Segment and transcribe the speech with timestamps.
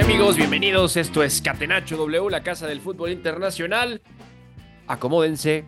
[0.00, 0.96] Amigos, bienvenidos.
[0.98, 4.02] Esto es Catenacho W, la casa del fútbol internacional.
[4.86, 5.64] Acomódense,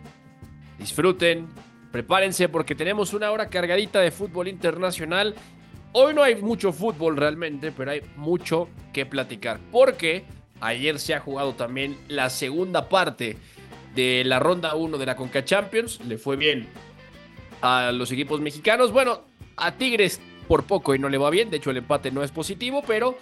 [0.77, 1.47] disfruten,
[1.91, 5.33] prepárense porque tenemos una hora cargadita de fútbol internacional.
[5.93, 9.59] Hoy no hay mucho fútbol realmente, pero hay mucho que platicar.
[9.71, 10.25] Porque
[10.61, 13.35] ayer se ha jugado también la segunda parte
[13.95, 16.01] de la ronda 1 de la Conca Champions.
[16.05, 16.67] Le fue bien
[17.61, 18.91] a los equipos mexicanos.
[18.91, 19.21] Bueno,
[19.57, 21.49] a Tigres por poco y no le va bien.
[21.49, 23.17] De hecho, el empate no es positivo, pero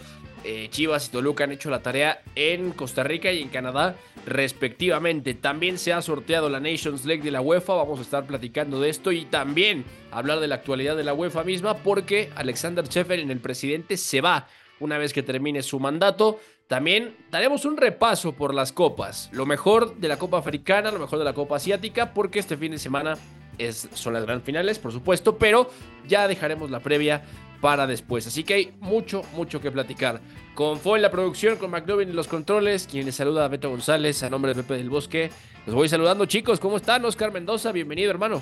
[0.49, 5.33] eh, Chivas y Toluca han hecho la tarea en Costa Rica y en Canadá, respectivamente.
[5.33, 7.73] También se ha sorteado la Nations League de la UEFA.
[7.73, 11.43] Vamos a estar platicando de esto y también hablar de la actualidad de la UEFA
[11.43, 14.47] misma, porque Alexander Sheffield, el presidente, se va
[14.79, 16.39] una vez que termine su mandato.
[16.67, 19.29] También daremos un repaso por las copas.
[19.33, 22.71] Lo mejor de la Copa Africana, lo mejor de la Copa Asiática, porque este fin
[22.71, 23.17] de semana
[23.57, 25.69] es, son las gran finales, por supuesto, pero
[26.07, 27.23] ya dejaremos la previa
[27.61, 28.27] para después.
[28.27, 30.21] Así que hay mucho, mucho que platicar.
[30.53, 33.69] Con Fue en la producción, con McLovin en los controles, quien les saluda a Beto
[33.69, 35.29] González, a nombre de Pepe del Bosque.
[35.65, 36.59] Los voy saludando, chicos.
[36.59, 37.05] ¿Cómo están?
[37.05, 38.41] Oscar Mendoza, bienvenido, hermano.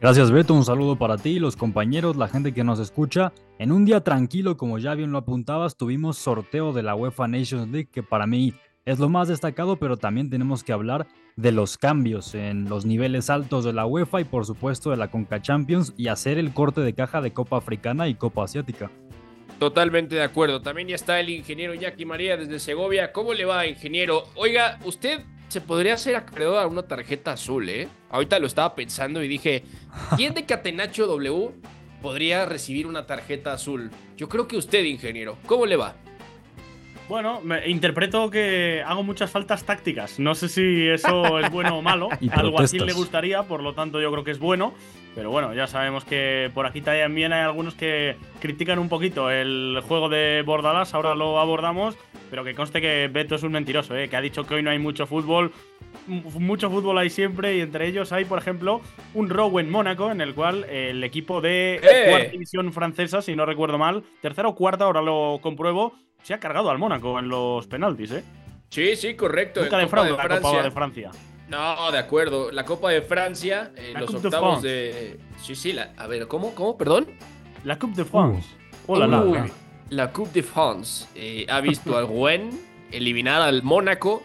[0.00, 0.54] Gracias, Beto.
[0.54, 3.32] Un saludo para ti, los compañeros, la gente que nos escucha.
[3.58, 7.70] En un día tranquilo, como ya bien lo apuntabas, tuvimos sorteo de la UEFA Nations
[7.70, 11.06] League, que para mí es lo más destacado, pero también tenemos que hablar
[11.36, 15.08] de los cambios en los niveles altos de la UEFA y por supuesto de la
[15.08, 18.90] Conca Champions y hacer el corte de caja de Copa Africana y Copa Asiática.
[19.58, 20.62] Totalmente de acuerdo.
[20.62, 23.12] También ya está el ingeniero Jackie María desde Segovia.
[23.12, 24.24] ¿Cómo le va, ingeniero?
[24.34, 27.88] Oiga, usted se podría hacer acreedor a una tarjeta azul, ¿eh?
[28.10, 29.64] Ahorita lo estaba pensando y dije,
[30.16, 31.52] ¿quién de Catenacho W
[32.02, 33.90] podría recibir una tarjeta azul?
[34.16, 35.38] Yo creo que usted, ingeniero.
[35.46, 35.94] ¿Cómo le va?
[37.08, 40.18] Bueno, me interpreto que hago muchas faltas tácticas.
[40.18, 42.08] No sé si eso es bueno o malo.
[42.32, 44.72] Algo así le gustaría, por lo tanto yo creo que es bueno.
[45.14, 49.80] Pero bueno, ya sabemos que por aquí también hay algunos que critican un poquito el
[49.86, 50.94] juego de Bordalás.
[50.94, 51.96] Ahora lo abordamos.
[52.30, 54.08] Pero que conste que Beto es un mentiroso, ¿eh?
[54.08, 55.52] que ha dicho que hoy no hay mucho fútbol.
[56.08, 58.80] Mucho fútbol hay siempre y entre ellos hay, por ejemplo,
[59.12, 62.10] un Row en Mónaco en el cual el equipo de ¡Eh!
[62.10, 65.94] cuarta división francesa, si no recuerdo mal, tercera o cuarta, ahora lo compruebo,
[66.24, 68.24] se ha cargado al Mónaco en los penaltis, ¿eh?
[68.70, 69.60] Sí, sí, correcto.
[69.60, 71.10] Nunca Copa defrauda la Copa de Francia.
[71.48, 72.50] No, de acuerdo.
[72.50, 74.68] La Copa de Francia, La los Coupe de octavos France.
[74.68, 75.20] de.
[75.36, 75.92] Sí, sí, la...
[75.98, 76.54] a ver, ¿cómo?
[76.54, 76.78] ¿Cómo?
[76.78, 77.08] ¿Perdón?
[77.62, 78.48] La Coupe de France.
[78.86, 79.50] Hola, Uy, la.
[79.90, 82.58] la Coupe de France eh, ha visto al Rouen
[82.90, 84.24] eliminar al Mónaco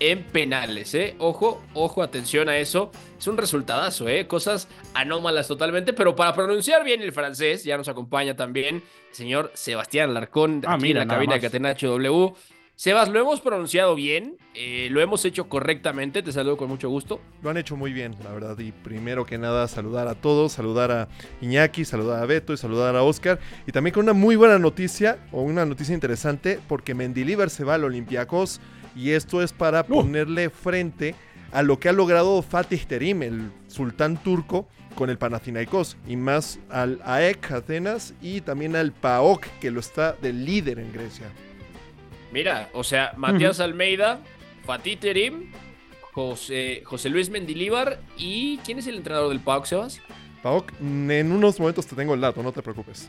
[0.00, 1.14] en penales, ¿eh?
[1.18, 2.90] Ojo, ojo, atención a eso.
[3.18, 4.26] Es un resultadazo, ¿eh?
[4.26, 9.50] Cosas anómalas totalmente, pero para pronunciar bien el francés, ya nos acompaña también el señor
[9.54, 11.42] Sebastián Larcón, Ah, aquí mira, en la cabina de más.
[11.46, 12.32] Catenacho W.
[12.76, 17.20] Sebas, lo hemos pronunciado bien, eh, lo hemos hecho correctamente, te saludo con mucho gusto.
[17.40, 18.58] Lo han hecho muy bien, la verdad.
[18.58, 21.08] Y primero que nada, saludar a todos, saludar a
[21.40, 23.38] Iñaki, saludar a Beto y saludar a Oscar.
[23.68, 27.74] Y también con una muy buena noticia, o una noticia interesante, porque Mendilibar se va
[27.74, 28.60] al Olympiacos.
[28.94, 31.14] Y esto es para ponerle frente
[31.52, 35.96] a lo que ha logrado Fatih Terim, el sultán turco, con el Panathinaikos.
[36.06, 40.92] Y más al AEK Atenas y también al PAOK, que lo está de líder en
[40.92, 41.26] Grecia.
[42.32, 44.20] Mira, o sea, Matías Almeida,
[44.64, 45.52] Fatih Terim,
[46.12, 50.00] José, José Luis Mendilíbar y ¿quién es el entrenador del PAOK, Sebas?
[50.42, 53.08] PAOK, en unos momentos te tengo el dato, no te preocupes.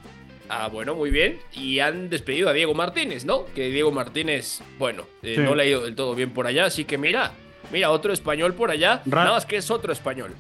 [0.49, 1.39] Ah, bueno, muy bien.
[1.53, 3.45] Y han despedido a Diego Martínez, ¿no?
[3.55, 5.41] Que Diego Martínez, bueno, eh, Sí.
[5.41, 7.31] no le ha ido del todo bien por allá, así que mira,
[7.71, 9.01] mira, otro español por allá.
[9.05, 10.31] Ra- Nada más que es otro español.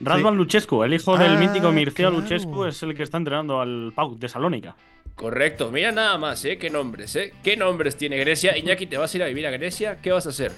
[0.00, 2.20] Radvan Luchescu, el hijo del Ah, mítico Mircea claro.
[2.22, 4.74] Luchescu, es el que está entrenando al PAOK de Salónica.
[5.14, 6.58] Correcto, mira nada más, ¿eh?
[6.58, 7.32] Qué nombres, ¿eh?
[7.44, 8.56] ¿Qué nombres tiene Grecia?
[8.58, 9.98] Iñaki, ¿te vas a ir a vivir a Grecia?
[10.02, 10.50] ¿Qué vas a hacer?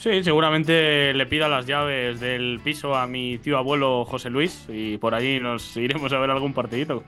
[0.00, 4.98] Sí, seguramente le pida las llaves del piso a mi tío abuelo José Luis y
[4.98, 7.02] por allí nos iremos a ver algún partidito.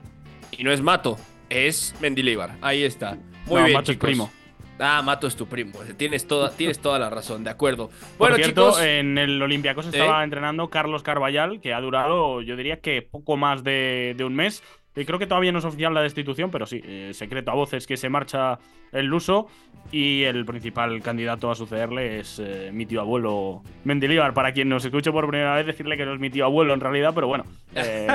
[0.61, 1.17] Y no es Mato,
[1.49, 2.51] es Mendilibar.
[2.61, 3.17] Ahí está.
[3.47, 4.31] Muy No, bien, Mato es primo.
[4.77, 5.79] Ah, Mato es tu primo.
[5.97, 7.89] Tienes toda, tienes toda la razón, de acuerdo.
[8.19, 8.79] Bueno, chicos.
[8.79, 13.63] En el Olympiacos estaba entrenando Carlos Carballal, que ha durado, yo diría que poco más
[13.63, 14.61] de, de un mes
[14.93, 17.97] creo que todavía no es oficial la destitución, pero sí, eh, secreto a voces que
[17.97, 18.59] se marcha
[18.91, 19.47] el Luso
[19.91, 24.33] y el principal candidato a sucederle es eh, mi tío abuelo Mendilibar.
[24.33, 26.81] Para quien nos escuche por primera vez, decirle que no es mi tío abuelo en
[26.81, 27.45] realidad, pero bueno,
[27.75, 28.07] eh,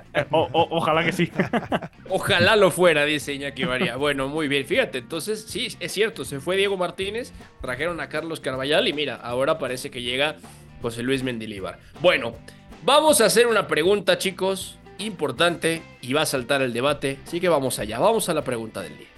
[0.30, 1.30] ojalá que sí.
[2.08, 3.96] ojalá lo fuera, dice Iñaki María.
[3.96, 8.40] Bueno, muy bien, fíjate, entonces sí, es cierto, se fue Diego Martínez, trajeron a Carlos
[8.40, 10.36] Carballal y mira, ahora parece que llega
[10.82, 11.78] José Luis Mendilibar.
[12.00, 12.34] Bueno,
[12.84, 17.48] vamos a hacer una pregunta, chicos importante y va a saltar el debate, así que
[17.48, 19.08] vamos allá, vamos a la pregunta del día.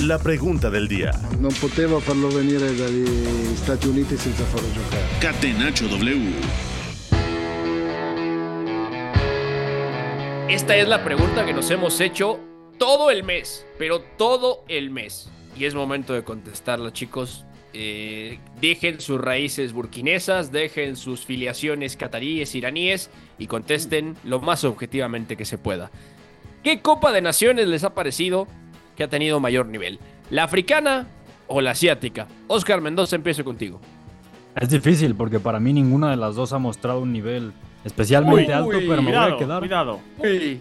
[0.00, 1.10] La pregunta del día.
[1.40, 3.04] No poteva farlo venire dagli
[3.56, 5.02] Stati Uniti senza farlo giocare.
[5.20, 6.32] Catenaccio W.
[10.48, 12.38] Esta es la pregunta que nos hemos hecho
[12.78, 15.28] todo el mes, pero todo el mes.
[15.56, 17.44] Y es momento de contestarla, chicos.
[17.80, 23.08] Eh, dejen sus raíces burkinesas, dejen sus filiaciones cataríes, iraníes
[23.38, 25.92] y contesten lo más objetivamente que se pueda.
[26.64, 28.48] ¿Qué Copa de Naciones les ha parecido
[28.96, 30.00] que ha tenido mayor nivel?
[30.28, 31.06] ¿La africana
[31.46, 32.26] o la asiática?
[32.48, 33.80] Oscar Mendoza, empiezo contigo.
[34.56, 37.52] Es difícil porque para mí ninguna de las dos ha mostrado un nivel
[37.84, 39.60] especialmente alto, pero me voy a quedar.
[39.60, 40.00] Cuidado.
[40.20, 40.60] me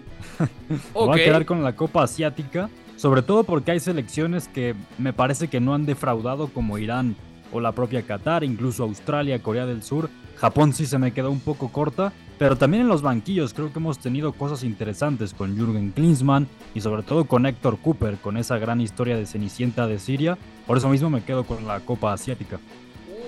[0.93, 5.47] voy a quedar con la Copa Asiática sobre todo porque hay selecciones que me parece
[5.47, 7.15] que no han defraudado como Irán
[7.51, 10.09] o la propia Qatar, incluso Australia, Corea del Sur.
[10.35, 13.79] Japón sí se me quedó un poco corta, pero también en los banquillos creo que
[13.79, 18.57] hemos tenido cosas interesantes con Jürgen Klinsmann y sobre todo con Héctor Cooper, con esa
[18.57, 20.37] gran historia de Cenicienta de Siria.
[20.65, 22.59] Por eso mismo me quedo con la Copa Asiática.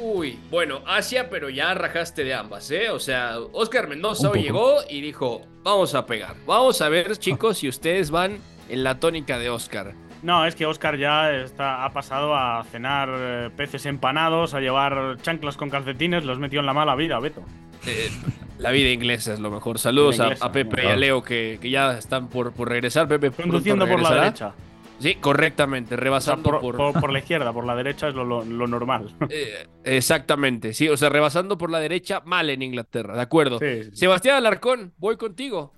[0.01, 2.89] Uy, bueno, Asia, pero ya rajaste de ambas, ¿eh?
[2.89, 6.35] O sea, Oscar Mendoza hoy llegó y dijo, vamos a pegar.
[6.45, 8.39] Vamos a ver, chicos, si ustedes van
[8.69, 9.93] en la tónica de Oscar.
[10.21, 15.17] No, es que Oscar ya está, ha pasado a cenar eh, peces empanados, a llevar
[15.21, 17.43] chanclas con calcetines, los metió en la mala vida, Beto.
[17.85, 18.09] Eh,
[18.57, 19.79] la vida inglesa es lo mejor.
[19.79, 23.07] Saludos a, Pepe y a Leo que, ya están por, por regresar.
[23.07, 24.53] Pepe conduciendo por la derecha.
[24.99, 29.15] Sí, correctamente, rebasando por, por, la izquierda, por la derecha es lo, normal.
[29.29, 33.59] Eh, exactamente, sí, o sea, rebasando por la derecha, mal en Inglaterra, de acuerdo.
[33.93, 35.73] Sebastián Alarcón, voy contigo.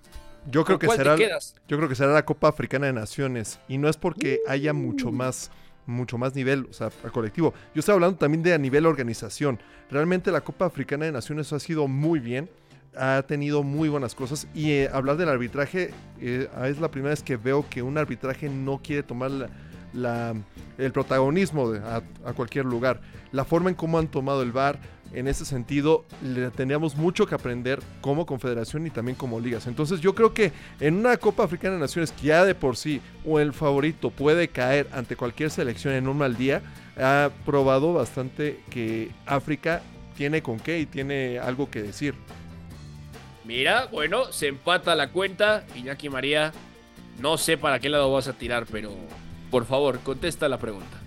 [0.50, 3.60] Yo creo, que será, yo creo que será la Copa Africana de Naciones.
[3.68, 5.12] Y no es porque haya mucho uh.
[5.12, 5.50] más
[5.86, 7.54] mucho más nivel, o sea, al colectivo.
[7.74, 9.58] Yo estoy hablando también de a nivel organización.
[9.90, 12.48] Realmente la Copa Africana de Naciones ha sido muy bien,
[12.96, 17.22] ha tenido muy buenas cosas y eh, hablar del arbitraje eh, es la primera vez
[17.22, 19.50] que veo que un arbitraje no quiere tomar
[19.92, 20.34] la,
[20.78, 23.00] el protagonismo a, a, cualquier lugar.
[23.30, 24.78] La forma en cómo han tomado el VAR,
[25.14, 29.66] en ese sentido le teníamos mucho que aprender como confederación y también como ligas.
[29.66, 33.00] Entonces yo creo que en una Copa Africana de Naciones que ya de por sí
[33.26, 36.62] o el favorito puede caer ante cualquier selección en un mal día,
[36.96, 39.82] ha probado bastante que África
[40.16, 42.14] tiene con qué y tiene algo que decir.
[43.44, 45.64] Mira, bueno, se empata la cuenta.
[45.74, 46.52] Iñaki María,
[47.20, 48.92] no sé para qué lado vas a tirar, pero
[49.50, 51.01] por favor, contesta la pregunta.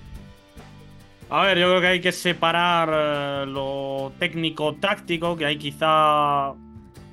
[1.30, 6.54] A ver, yo creo que hay que separar eh, lo técnico-táctico, que hay quizá...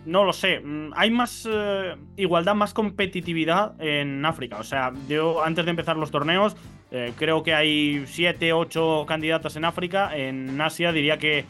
[0.05, 4.59] No lo sé, mm, hay más eh, igualdad, más competitividad en África.
[4.59, 6.57] O sea, yo antes de empezar los torneos,
[6.91, 10.15] eh, creo que hay 7, 8 candidatas en África.
[10.15, 11.47] En Asia diría que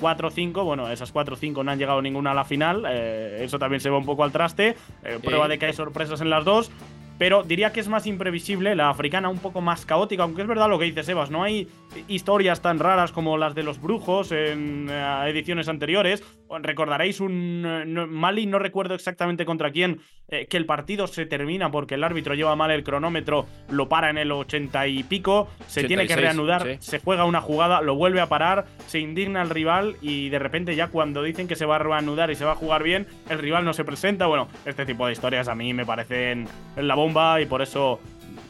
[0.00, 2.44] 4 mm, o 5, bueno, esas 4 o 5 no han llegado ninguna a la
[2.44, 4.76] final, eso también se va un poco al traste,
[5.22, 6.70] prueba de que hay sorpresas en las dos,
[7.18, 10.68] pero diría que es más imprevisible, la africana un poco más caótica, aunque es verdad
[10.68, 11.68] lo que dice Sebas, no hay
[12.08, 16.22] historias tan raras como las de los brujos en eh, ediciones anteriores.
[16.62, 21.70] Recordaréis un eh, Mali, no recuerdo exactamente contra quién, eh, que el partido se termina
[21.70, 25.84] porque el árbitro lleva mal el cronómetro, lo para en el 80 y pico, se
[25.84, 29.96] tiene que reanudar, se juega una jugada, lo vuelve a parar, se indigna el rival
[30.00, 32.56] y de repente ya cuando dicen que se va a reanudar y se va a
[32.56, 34.26] jugar bien, el rival no se presenta.
[34.26, 38.00] Bueno, este tipo de historias a mí me parecen la bomba y por eso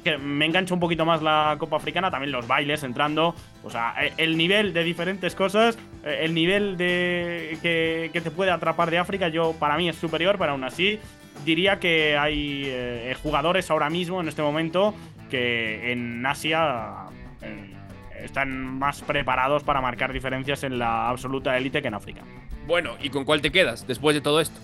[0.05, 3.35] que me engancha un poquito más la Copa Africana, también los bailes entrando,
[3.65, 8.53] o sea, e, el nivel de diferentes cosas, e, el nivel de que, te puede
[8.53, 11.01] atrapar de África, yo para mí es superior, pero aún así
[11.45, 14.95] diría que hay eh, jugadores ahora mismo, en este momento,
[15.31, 17.07] que en Asia
[17.43, 17.75] eh,
[18.23, 22.23] están más preparados para marcar diferencias en la absoluta élite que en África.
[22.67, 24.59] Bueno, ¿y con cuál te quedas después de todo esto?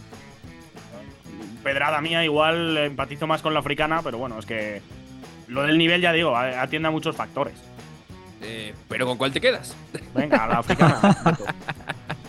[1.63, 4.81] Pedrada mía, igual empatizo más con la africana, pero bueno, es que
[5.51, 7.55] lo del nivel, ya digo, atiende a muchos factores.
[8.43, 9.77] Eh, ¿Pero con cuál te quedas?
[10.15, 11.45] Venga, la africana.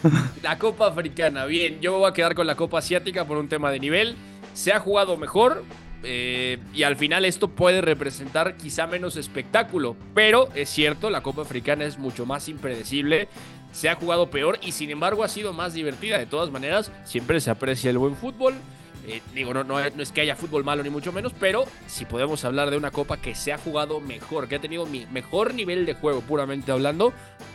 [0.42, 1.80] la Copa Africana, bien.
[1.80, 4.16] Yo voy a quedar con la Copa Asiática por un tema de nivel.
[4.54, 5.64] Se ha jugado mejor,
[6.04, 11.44] eh, y al final esto puede representar quizá menos espectáculo, pero es cierto, la Copa
[11.44, 13.28] Africana es mucho más impredecible,
[13.72, 16.18] se ha jugado peor y sin embargo ha sido más divertida.
[16.18, 18.56] De todas maneras, siempre se aprecia el buen fútbol.
[19.08, 22.46] Eh, digo, no, no, es que haya fútbol malo ni mucho menos, pero si podemos
[22.46, 25.86] hablar de una copa que se ha jugado mejor, que ha tenido mi mejor nivel
[25.86, 27.14] de juego, puramente hablando,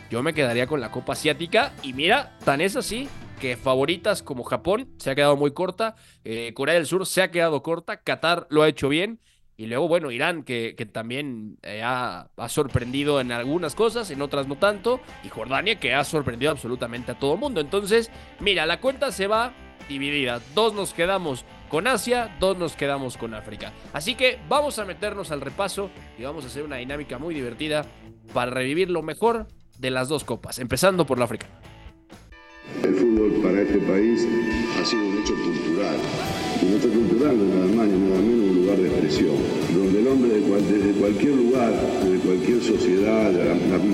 [0.09, 1.73] yo me quedaría con la copa asiática.
[1.83, 3.07] Y mira, tan es así
[3.39, 7.31] que favoritas como Japón se ha quedado muy corta, eh, Corea del Sur se ha
[7.31, 9.19] quedado corta, Qatar lo ha hecho bien.
[9.59, 14.21] Y luego, bueno, Irán, que, que también eh, ha, ha, sorprendido en algunas cosas, en
[14.21, 15.01] otras no tanto.
[15.23, 17.59] Y Jordania, que ha sorprendido absolutamente a todo el mundo.
[17.59, 19.53] Entonces, mira, la cuenta se va
[19.87, 20.41] dividida.
[20.53, 23.73] Dos nos quedamos con Asia, dos nos quedamos con África.
[23.93, 27.85] Así que vamos a meternos al repaso y vamos a hacer una dinámica muy divertida
[28.33, 31.47] para revivir lo mejor de las dos copas, empezando por la África.
[32.83, 34.27] El fútbol para este país
[34.79, 35.97] ha sido un hecho cultural.
[36.61, 39.35] Y un hecho cultural es nada más ni nada menos un lugar de expresión,
[39.73, 41.71] donde el hombre desde cualquier lugar,
[42.03, 43.31] desde cualquier sociedad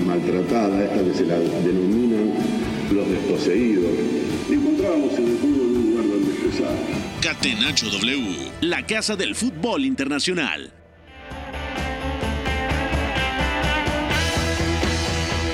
[0.06, 2.32] maltratada, esta que se la denominan
[2.92, 3.90] los desposeídos,
[4.50, 5.83] encontramos en el fútbol
[7.20, 7.86] Catenacho
[8.60, 10.72] la casa del fútbol internacional.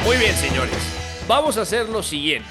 [0.05, 0.77] Muy bien, señores.
[1.29, 2.49] Vamos a hacer lo siguiente.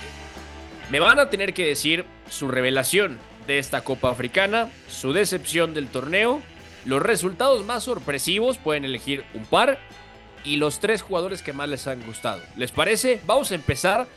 [0.89, 5.88] Me van a tener que decir su revelación de esta Copa Africana, su decepción del
[5.88, 6.41] torneo,
[6.86, 9.79] los resultados más sorpresivos, pueden elegir un par,
[10.44, 12.41] y los tres jugadores que más les han gustado.
[12.56, 13.20] ¿Les parece?
[13.25, 14.08] Vamos a empezar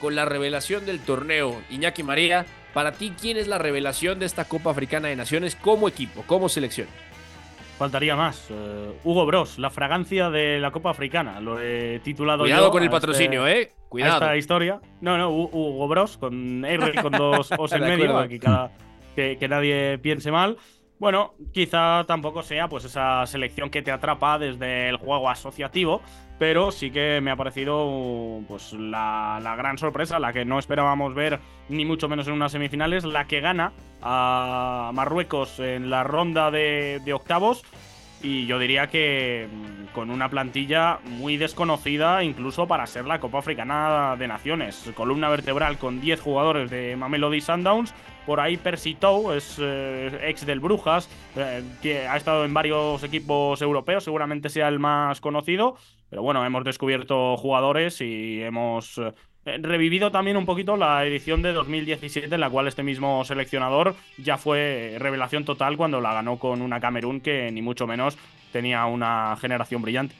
[0.00, 1.62] con la revelación del torneo.
[1.70, 5.88] Iñaki María, para ti, ¿quién es la revelación de esta Copa Africana de Naciones como
[5.88, 6.88] equipo, como selección?
[7.78, 8.48] Faltaría más.
[8.50, 11.40] Eh, Hugo Bros, la fragancia de la Copa Africana.
[11.40, 13.72] Lo he titulado Cuidado con el patrocinio, ¿eh?
[13.88, 14.14] Cuidado.
[14.14, 14.80] esta historia.
[15.00, 18.70] No, no, Hugo Bros, con R con dos O's en medio, aquí cada,
[19.16, 20.58] que, que nadie piense mal.
[21.00, 26.02] Bueno, quizá tampoco sea pues esa selección que te atrapa desde el juego asociativo,
[26.38, 31.14] pero sí que me ha parecido pues la, la, gran sorpresa, la que no esperábamos
[31.14, 31.40] ver
[31.70, 37.00] ni mucho menos en unas semifinales, la que gana a Marruecos en la ronda de,
[37.02, 37.64] de octavos
[38.22, 43.38] y yo diría que mm, con una plantilla muy desconocida incluso para ser la Copa
[43.38, 44.90] Africana de Naciones.
[44.94, 47.94] Columna vertebral con 10 jugadores de Mamelody Sundowns.
[48.30, 53.02] Por ahí Percy Tau, es eh, ex del Brujas, eh, que ha estado en varios
[53.02, 55.74] equipos europeos, seguramente sea el más conocido.
[56.08, 61.52] Pero bueno, hemos descubierto jugadores y hemos eh, revivido también un poquito la edición de
[61.52, 66.62] 2017 en la cual este mismo seleccionador ya fue revelación total cuando la ganó con
[66.62, 68.16] una Camerún que ni mucho menos
[68.52, 70.14] tenía una generación brillante.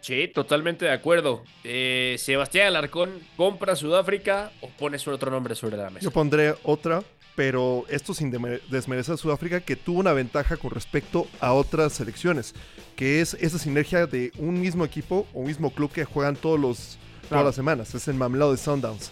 [0.00, 1.44] Sí, totalmente de acuerdo.
[1.62, 6.02] Eh, Sebastián Alarcón, ¿compra Sudáfrica o pones otro nombre sobre la mesa?
[6.02, 7.04] Yo pondré otra,
[7.34, 8.30] pero esto sin
[8.70, 12.54] desmerecer a Sudáfrica, que tuvo una ventaja con respecto a otras selecciones,
[12.96, 16.98] que es esa sinergia de un mismo equipo o mismo club que juegan todos los
[17.28, 17.94] todas las semanas.
[17.94, 19.10] Es el Mamelado de Sundowns.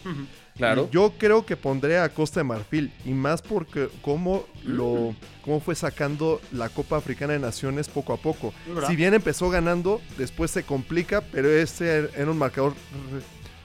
[0.56, 0.88] Claro.
[0.90, 2.92] Y yo creo que pondré a Costa de Marfil.
[3.04, 8.18] Y más porque cómo, lo, cómo fue sacando la Copa Africana de Naciones poco a
[8.18, 8.52] poco.
[8.86, 12.74] Si bien empezó ganando, después se complica, pero ese era un marcador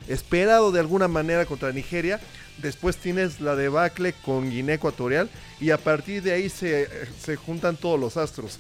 [0.08, 2.20] esperado de alguna manera contra Nigeria.
[2.58, 5.30] Después tienes la debacle con Guinea Ecuatorial.
[5.60, 6.88] Y a partir de ahí se,
[7.20, 8.60] se juntan todos los astros.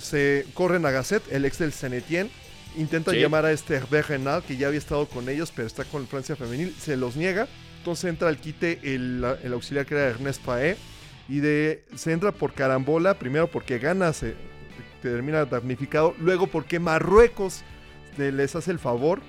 [0.00, 2.30] Se corren a Gasset, el ex del Senetien
[2.76, 6.06] Intenta llamar a este Hervé Renal, que ya había estado con ellos, pero está con
[6.06, 6.74] Francia Femenil.
[6.78, 7.46] Se los niega.
[7.78, 10.76] Entonces entra al quite el, auxiliar que era Ernest Paé.
[11.28, 13.18] Y de, se entra por carambola.
[13.18, 14.34] Primero porque gana, se
[15.02, 16.14] termina damnificado.
[16.18, 17.62] Luego porque Marruecos
[18.16, 19.20] les hace el favor.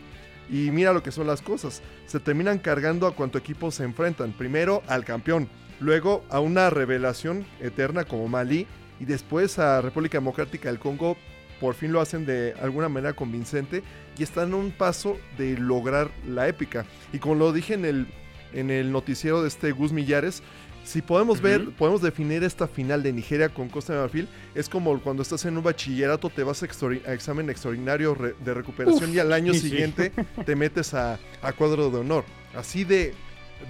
[0.49, 1.81] Y mira lo que son las cosas.
[2.05, 4.33] Se terminan cargando a cuanto equipo se enfrentan.
[4.33, 5.49] Primero al campeón.
[5.79, 8.67] Luego a una revelación eterna como Malí.
[8.99, 11.17] Y después a República Democrática del Congo
[11.63, 13.83] por fin lo hacen de alguna manera convincente
[14.17, 16.85] y están a un paso de lograr la épica.
[17.13, 18.07] Y como lo dije en el,
[18.51, 20.43] en el noticiero de este Gus Millares,
[20.83, 24.99] si podemos ver, podemos definir esta final de Nigeria con Costa de Marfil, es como
[24.99, 26.65] cuando estás en un bachillerato, te vas a,
[27.13, 30.11] examen extraordinario de recuperación y al año siguiente
[30.45, 31.19] te metes a,
[31.57, 32.25] cuadro de honor.
[32.55, 33.13] Así de,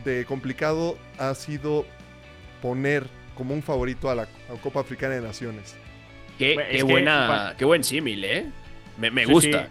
[0.03, 1.85] de complicado ha sido
[2.61, 3.05] poner
[3.35, 4.27] como un favorito a la
[4.61, 5.75] Copa Africana de Naciones.
[6.37, 8.45] Qué, buena, qué buen símil, ¿eh?
[8.97, 9.69] Me, gusta.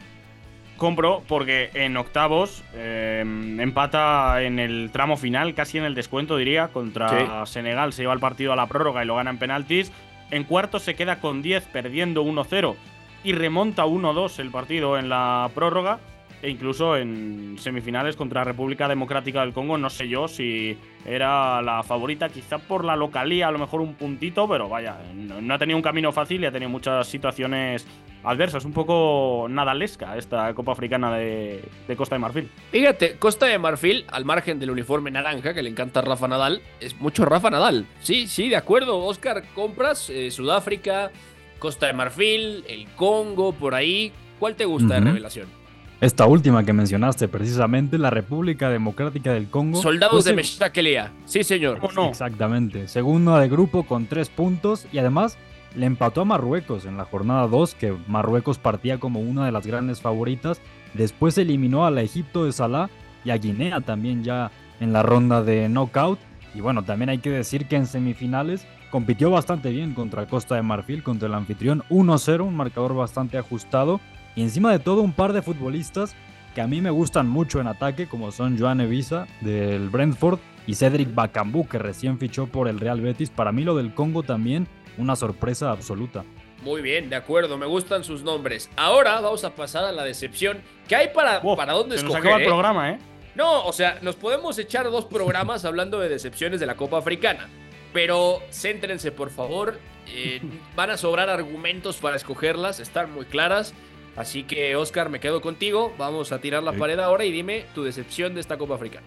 [0.83, 6.71] Compro porque en octavos eh, empata en el tramo final, casi en el descuento diría,
[6.73, 7.93] contra Senegal.
[7.93, 9.93] Se lleva el partido a la prórroga y lo gana en penaltis.
[10.33, 12.75] En cuartos se queda con 10, perdiendo 1-0
[13.23, 16.01] y remonta 1-2 el partido en la prórroga.
[16.43, 21.85] E incluso en semifinales contra República Democrática del Congo, no sé yo si era la
[21.85, 25.77] favorita, quizá por la localía, a lo mejor un puntito, pero vaya, no, ha tenido
[25.77, 27.87] un camino fácil y ha tenido muchas situaciones
[28.25, 31.65] adversas, un poco nadalesca esta Copa Africana de,
[31.97, 32.51] Costa de Marfil.
[32.73, 36.61] Fíjate, Costa de Marfil, al margen del uniforme naranja que le encanta a Rafa Nadal,
[36.81, 37.87] es mucho Rafa Nadal.
[38.01, 41.13] Sí, sí, de acuerdo, Oscar, compras eh, Sudáfrica,
[41.61, 44.13] Costa de Marfil, el Congo, por ahí.
[44.41, 45.62] ¿Cuál te gusta de revelación?
[46.03, 49.81] Esta última que mencionaste, precisamente, la República Democrática del Congo.
[49.81, 51.13] Soldados de Meshtakelia.
[51.27, 51.79] Sí, señor.
[52.09, 52.89] Exactamente.
[52.89, 55.39] Segunda de grupo con tres puntos y además
[55.77, 59.65] le empató a Marruecos en la jornada 2, que Marruecos partía como una de las
[59.65, 60.61] grandes favoritas.
[60.93, 62.91] Después eliminó a la Egipto de Salah
[63.25, 66.19] y a Guinea también ya en la ronda de knockout.
[66.53, 70.63] Y bueno, también hay que decir que en semifinales compitió bastante bien contra Costa de
[70.63, 74.01] Marfil, contra el anfitrión 1-0, un marcador bastante ajustado.
[74.35, 76.15] Y encima de todo un par de futbolistas
[76.55, 80.75] que a mí me gustan mucho en ataque, como son Joan Evisa del Brentford y
[80.75, 83.31] Cedric Bakambu, que recién fichó por el Real Betis.
[83.31, 84.67] Para mí lo del Congo también
[84.99, 86.25] una sorpresa absoluta.
[86.63, 88.71] Muy bien, de acuerdo, me gustan sus nombres.
[88.77, 90.63] Ahora vamos a pasar a la decepción.
[90.87, 92.25] ¿Qué hay para, para dónde escoger?
[92.25, 92.47] Nos el eh?
[92.47, 92.99] programa, ¿eh?
[93.35, 97.49] No, o sea, nos podemos echar dos programas hablando de decepciones de la Copa Africana.
[97.93, 99.79] Pero céntrense, por favor.
[100.09, 100.41] Eh,
[100.77, 103.75] van a sobrar argumentos para escogerlas, están muy claras.
[104.17, 105.93] Así que, Oscar, me quedo contigo.
[105.99, 109.07] Vamos a tirar la pared ahora y dime tu decepción de esta Copa Africana.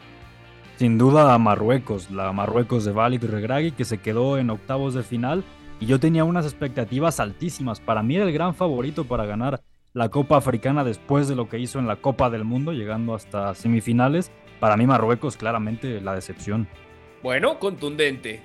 [0.77, 5.03] Sin duda a Marruecos, la Marruecos de Walid Regragui, que se quedó en octavos de
[5.03, 5.43] final.
[5.79, 7.79] Y yo tenía unas expectativas altísimas.
[7.79, 9.61] Para mí era el gran favorito para ganar
[9.93, 13.55] la Copa Africana después de lo que hizo en la Copa del Mundo, llegando hasta
[13.55, 14.31] semifinales.
[14.59, 16.67] Para mí Marruecos claramente la decepción.
[17.23, 18.41] Bueno, contundente.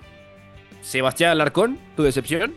[0.82, 2.54] Sebastián Alarcón, ¿tu decepción?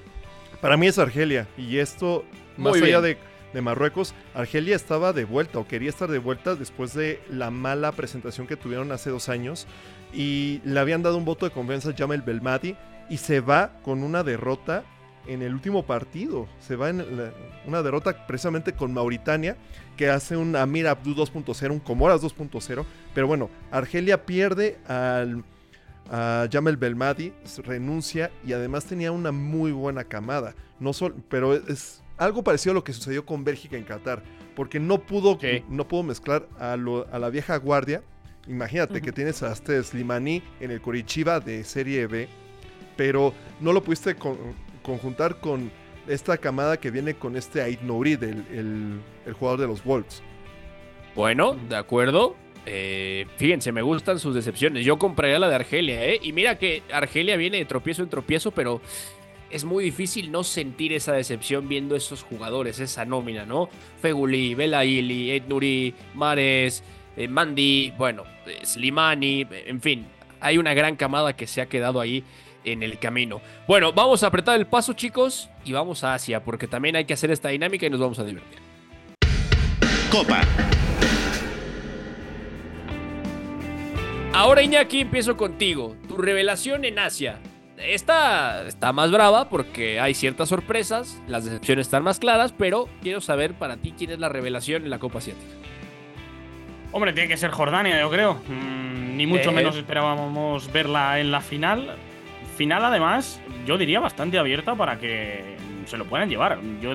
[0.61, 1.47] Para mí es Argelia.
[1.57, 2.23] Y esto,
[2.57, 3.17] más allá de,
[3.61, 8.47] Marruecos, Argelia estaba de vuelta o quería estar de vuelta después de la mala presentación
[8.47, 9.67] que tuvieron hace dos años.
[10.13, 12.75] Y le habían dado un voto de confianza a Jamel Belmadi
[13.09, 14.83] y se va con una derrota
[15.27, 16.47] en el último partido.
[16.59, 17.05] Se va en
[17.65, 19.57] una derrota precisamente con Mauritania,
[19.97, 22.85] que hace un Amir Abdu 2.0, un Comoras 2.0.
[23.13, 25.43] Pero bueno, Argelia pierde al
[26.09, 27.33] a Jamel Belmadi,
[27.63, 30.55] renuncia y además tenía una muy buena camada.
[30.79, 30.91] No
[31.29, 34.23] pero es algo parecido a lo que sucedió con Bélgica en Qatar,
[34.55, 35.37] porque no pudo,
[35.69, 38.03] no pudo mezclar a, la vieja guardia.
[38.47, 42.27] Imagínate que tienes a este Slimani en el Corichiba de Serie B,
[42.97, 44.15] pero no lo pudiste
[44.81, 45.71] conjuntar con
[46.07, 50.21] esta camada que viene con este Ait Nouri, el, el jugador de los Wolves.
[51.15, 52.35] Bueno, de acuerdo.
[52.65, 54.85] Eh, fíjense, me gustan sus decepciones.
[54.85, 56.19] Yo compraría la de Argelia, ¿eh?
[56.21, 58.81] Y mira que Argelia viene de tropiezo en tropiezo, pero
[59.53, 63.69] es muy difícil no sentir esa decepción viendo esos jugadores, esa nómina, ¿no?
[64.01, 66.83] Feguli, Belaili, Ednuri, Mares,
[67.15, 68.23] eh, Mandi, bueno,
[68.63, 70.07] Slimani, en fin,
[70.39, 72.23] hay una gran camada que se ha quedado ahí
[72.65, 73.41] en el camino.
[73.67, 77.13] Bueno, vamos a apretar el paso, chicos, y vamos a Asia, porque también hay que
[77.13, 78.59] hacer esta dinámica y nos vamos a divertir.
[80.11, 80.41] Copa.
[84.33, 85.95] Ahora Iñaki, empiezo contigo.
[86.07, 87.39] Tu revelación en Asia.
[87.77, 93.19] Esta está más brava porque hay ciertas sorpresas, las decepciones están más claras, pero quiero
[93.19, 95.51] saber para ti quién es la revelación en la Copa Asiática.
[96.91, 98.35] Hombre, tiene que ser Jordania, yo creo.
[98.47, 101.95] Mm, ni mucho menos esperábamos verla en la final.
[102.55, 105.55] Final, además, yo diría bastante abierta para que
[105.87, 106.59] se lo puedan llevar.
[106.81, 106.91] Yo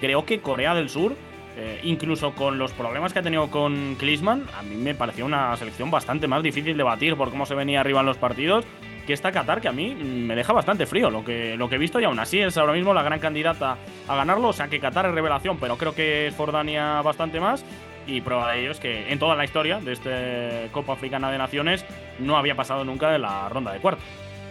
[0.00, 1.14] creo que Corea del Sur
[1.56, 5.56] eh, incluso con los problemas que ha tenido con Klinsmann, a mí me pareció una
[5.56, 8.64] selección bastante más difícil de batir por cómo se venía arriba en los partidos
[9.06, 11.78] que esta Qatar, que a mí me deja bastante frío lo que, lo que he
[11.78, 13.76] visto y aún así es ahora mismo la gran candidata
[14.08, 14.48] a ganarlo.
[14.48, 17.64] O sea que Qatar es revelación, pero creo que es Jordania bastante más.
[18.06, 21.38] Y prueba de ello es que en toda la historia de este Copa Africana de
[21.38, 21.84] Naciones
[22.18, 24.04] no había pasado nunca de la ronda de cuartos.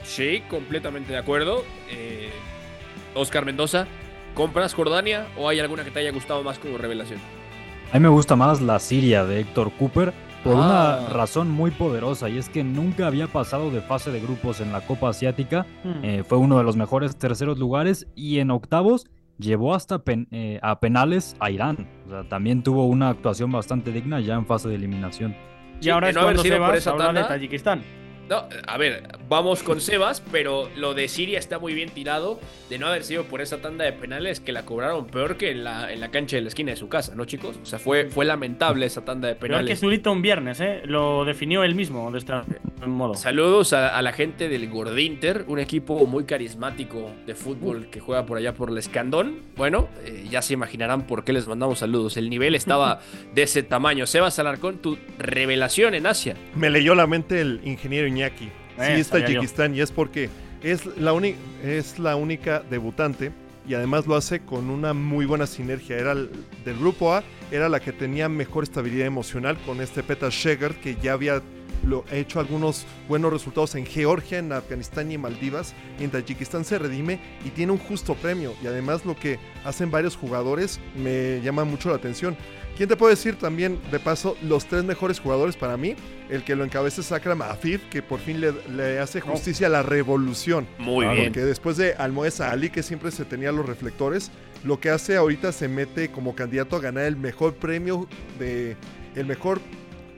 [0.03, 1.63] Sí, completamente de acuerdo.
[1.89, 2.31] Eh,
[3.13, 3.87] Oscar Mendoza,
[4.33, 7.19] ¿Compras Jordania o hay alguna que te haya gustado más como revelación?
[7.91, 10.13] A mí me gusta más la Siria de Héctor Cooper
[10.43, 11.09] por una ah.
[11.09, 14.81] razón muy poderosa y es que nunca había pasado de fase de grupos en la
[14.81, 15.65] Copa Asiática.
[15.83, 16.03] Hmm.
[16.03, 20.79] Eh, fue uno de los mejores terceros lugares y en octavos llevó hasta eh, a
[20.79, 21.89] penales a Irán.
[22.07, 25.35] O sea, también tuvo una actuación bastante digna ya en fase de eliminación.
[25.81, 28.00] Y ahora es cuando se va a hablar de Tayikistán.
[28.31, 32.39] No, a ver, vamos con Sebas, pero lo de Siria está muy bien tirado
[32.69, 35.65] de no haber sido por esa tanda de penales que la cobraron peor que en
[35.65, 37.59] la, en la cancha de la esquina de su casa, ¿no, chicos?
[37.61, 39.65] O sea, fue, fue lamentable esa tanda de penales.
[39.65, 40.81] Pero que Zurita un viernes, ¿eh?
[40.85, 42.33] Lo definió él mismo de este
[42.87, 43.15] modo.
[43.15, 48.37] Saludos a, la gente del Gordinter, un equipo muy carismático de fútbol que juega por
[48.37, 49.41] allá por el Escandón.
[49.57, 52.15] Bueno, eh, ya se imaginarán por qué les mandamos saludos.
[52.15, 53.01] El nivel estaba
[53.35, 54.07] de ese tamaño.
[54.07, 56.37] Sebas Alarcón, tu revelación en Asia.
[56.55, 58.20] Me leyó la mente el ingeniero Iñaki.
[58.77, 60.29] Sí, es Tayikistán y es porque
[60.63, 61.13] es la,
[61.63, 63.31] es la única debutante
[63.67, 65.97] y además lo hace con una muy buena sinergia.
[65.97, 70.75] Era del grupo A, era la que tenía mejor estabilidad emocional con este Peter Shegard
[70.75, 71.41] que ya había
[71.85, 75.73] lo, hecho algunos buenos resultados en Georgia, en Afganistán y en Maldivas.
[75.99, 78.53] en Tayikistán se redime y tiene un justo premio.
[78.63, 82.35] Y además lo que hacen varios jugadores me llama mucho la atención.
[82.81, 85.95] ¿Quién te puede decir también, de paso, los tres mejores jugadores para mí?
[86.31, 89.83] El que lo encabeza es Akram Afif, que por fin le, hace justicia a la
[89.83, 90.67] revolución.
[90.79, 91.25] Muy bien.
[91.25, 94.31] Porque después de Almoeza Ali, que siempre se tenía los reflectores,
[94.63, 98.07] lo que hace ahorita se mete como candidato a ganar el mejor premio
[98.39, 98.75] de.
[99.13, 99.61] El mejor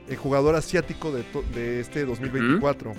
[0.08, 2.94] el jugador asiático de, este 2024.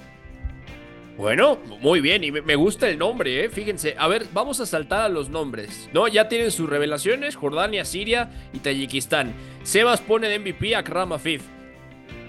[1.17, 3.49] Bueno, muy bien, y me gusta el nombre, ¿eh?
[3.49, 6.09] Fíjense, a ver, vamos a saltar a los nombres, ¿no?
[6.09, 9.33] Ya tienen sus revelaciones, Jordania, Siria y Tayikistán.
[9.63, 11.43] Sebas pone de MVP a Kram Afif.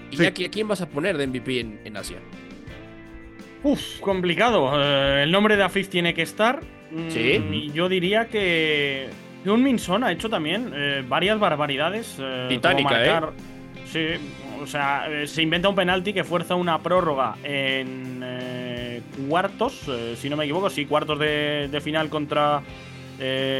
[0.09, 2.19] ¿Y ya, ¿a quién vas a poner de MVP en, Asia?
[3.63, 4.71] Uf, complicado.
[4.81, 6.61] Eh, el nombre de Afif tiene que estar.
[6.91, 7.43] Mm, sí.
[7.51, 9.09] Y yo diría que
[9.45, 12.17] un Minson ha hecho también eh, varias barbaridades.
[12.19, 13.21] Eh, Titánica, ¿eh?
[13.85, 14.05] Sí,
[14.61, 18.21] o sea, eh, se inventa un penalti que fuerza una prórroga en
[18.97, 22.61] eh, cuartos, eh, si no me equivoco, sí, cuartos de, final contra,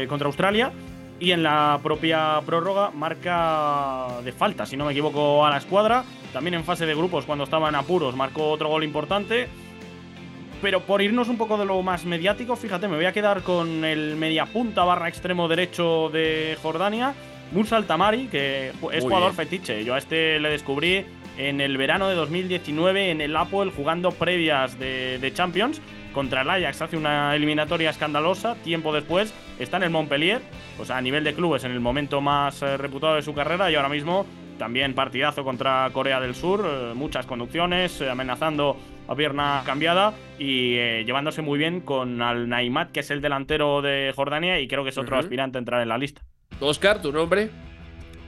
[0.08, 0.72] contra Australia.
[1.20, 6.04] Y en la propia prórroga marca de falta, si no me equivoco, a la escuadra.
[6.32, 9.48] También en fase de grupos, cuando estaban apuros, marcó otro gol importante.
[10.62, 13.84] Pero por irnos un poco de lo más mediático, fíjate, me voy a quedar con
[13.84, 17.14] el mediapunta barra extremo derecho de Jordania
[17.52, 19.84] Musa Altamari, que es jugador fetiche.
[19.84, 21.04] Yo a este le descubrí
[21.38, 25.80] en el verano de 2019 en el Apple jugando previas de, Champions
[26.12, 26.82] contra el Ajax.
[26.82, 28.56] Hace una eliminatoria escandalosa.
[28.56, 30.42] Tiempo después está en el Montpellier,
[30.78, 33.70] o sea, a nivel de clubes en el momento más eh, reputado de su carrera
[33.70, 34.26] y ahora mismo
[34.58, 36.64] también partidazo contra Corea del Sur.
[36.66, 40.74] Eh, muchas conducciones, eh, amenazando a pierna cambiada y
[41.04, 44.90] llevándose muy bien con Al Naimat, que es el delantero de Jordania y creo que
[44.90, 46.20] es otro aspirante a entrar en la lista.
[46.60, 47.48] Oscar, tu nombre.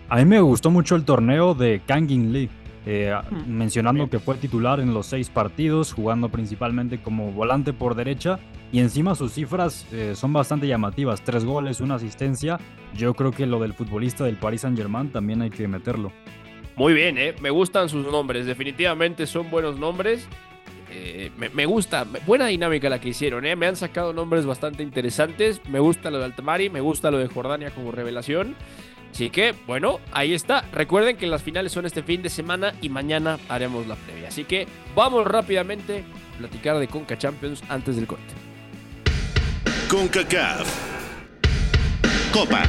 [0.08, 2.48] A mí me gustó mucho el torneo de Kangin Lee,
[2.92, 3.56] eh, hmm.
[3.56, 8.40] mencionando que fue titular en los seis partidos, jugando principalmente como volante por derecha.
[8.72, 12.58] Y encima sus cifras eh, son bastante llamativas, tres goles, una asistencia.
[12.96, 16.10] Yo creo que lo del futbolista del Paris Saint Germain también hay que meterlo.
[16.74, 17.36] Muy bien, ¿eh?
[17.40, 20.26] me gustan sus nombres, definitivamente son buenos nombres.
[20.92, 23.54] Eh, me, gusta, buena dinámica la que hicieron, ¿eh?
[23.54, 27.28] me han sacado nombres bastante interesantes, me gusta lo de Altamari, me gusta lo de
[27.28, 28.56] Jordania como revelación.
[29.12, 30.64] Así que, bueno, ahí está.
[30.72, 34.28] Recuerden que las finales son este fin de semana y mañana haremos la previa.
[34.28, 38.32] Así que vamos rápidamente a platicar de Conca Champions antes del corte.
[39.90, 40.68] CONCACAF
[42.32, 42.62] Copa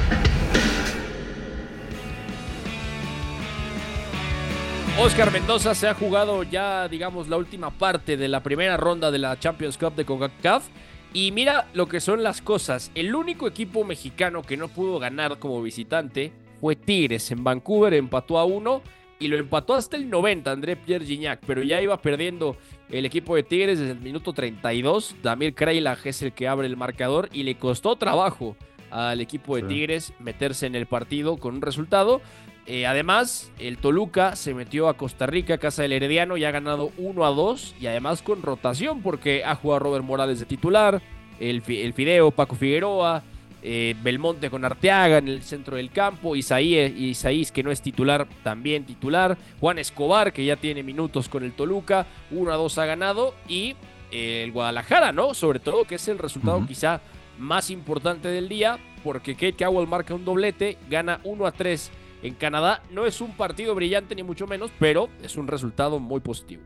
[5.00, 9.20] Oscar Mendoza se ha jugado ya, digamos, la última parte de la primera ronda de
[9.20, 10.64] la Champions Cup de CONCACAF.
[11.13, 12.91] Y mira lo que son las cosas.
[12.95, 17.32] El único equipo mexicano que no pudo ganar como visitante fue Tigres.
[17.32, 18.82] En Vancouver empató a uno
[19.19, 22.56] y lo empató hasta el 90 André Pierre Gignac, pero ya iba perdiendo
[22.89, 25.15] el equipo de Tigres desde el minuto 32.
[25.21, 28.56] Damir Kreilach es el que abre el marcador y le costó trabajo
[28.89, 32.21] al equipo de Tigres meterse en el partido con un resultado.
[32.67, 36.91] Eh, además, el Toluca se metió a Costa Rica, casa del Herediano, y ha ganado
[36.97, 41.02] 1 a 2 y además con rotación porque ha jugado Robert Morales de titular,
[41.39, 43.24] el, Fideo, Paco Figueroa,
[43.63, 48.28] eh, Belmonte con Arteaga en el centro del campo, Isaías, Isaías que no es titular,
[48.43, 52.86] también titular, Juan Escobar que ya tiene minutos con el Toluca, 1 a 2 ha
[52.86, 53.76] ganado y
[54.12, 55.34] eh, el Guadalajara, ¿no?
[55.34, 57.02] Sobre todo que es el resultado quizá
[57.39, 61.91] más importante del día porque Kate Cowell marca un doblete, gana 1 a 3
[62.22, 62.84] en Canadá.
[62.92, 66.64] No es un partido brillante ni mucho menos, pero es un resultado muy positivo.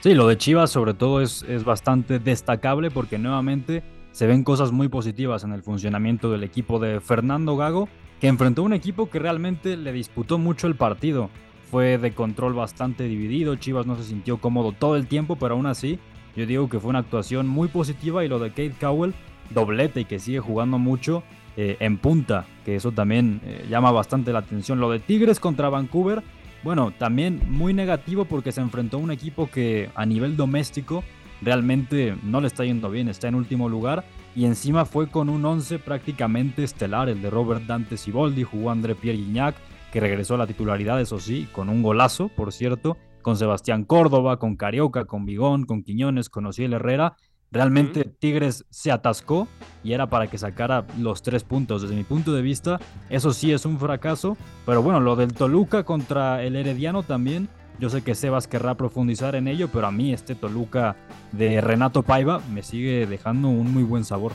[0.00, 4.72] Sí, lo de Chivas sobre todo es, es bastante destacable porque nuevamente se ven cosas
[4.72, 7.88] muy positivas en el funcionamiento del equipo de Fernando Gago,
[8.20, 11.30] que enfrentó un equipo que realmente le disputó mucho el partido.
[11.70, 15.66] Fue de control bastante dividido, Chivas no se sintió cómodo todo el tiempo, pero aún
[15.66, 15.98] así
[16.36, 19.14] yo digo que fue una actuación muy positiva y lo de Kate Cowell,
[19.50, 21.22] doblete y que sigue jugando mucho,
[21.56, 24.80] eh, en punta, que eso también eh, llama bastante la atención.
[24.80, 26.22] Lo de Tigres contra Vancouver,
[26.62, 31.02] bueno, también muy negativo porque se enfrentó a un equipo que a nivel doméstico
[31.40, 35.44] realmente no le está yendo bien, está en último lugar y encima fue con un
[35.44, 39.56] 11 prácticamente estelar, el de Robert Dante Siboldi, jugó André Pierre Gignac,
[39.92, 44.38] que regresó a la titularidad, eso sí, con un golazo, por cierto, con Sebastián Córdoba,
[44.38, 47.16] con Carioca, con Bigón, con Quiñones, con Ociel Herrera.
[47.52, 49.46] Realmente Tigres se atascó
[49.84, 51.82] y era para que sacara los tres puntos.
[51.82, 54.38] Desde mi punto de vista, eso sí es un fracaso.
[54.64, 57.48] Pero bueno, lo del Toluca contra el Herediano también.
[57.78, 60.96] Yo sé que Sebas querrá profundizar en ello, pero a mí este Toluca
[61.32, 64.32] de Renato Paiva me sigue dejando un muy buen sabor.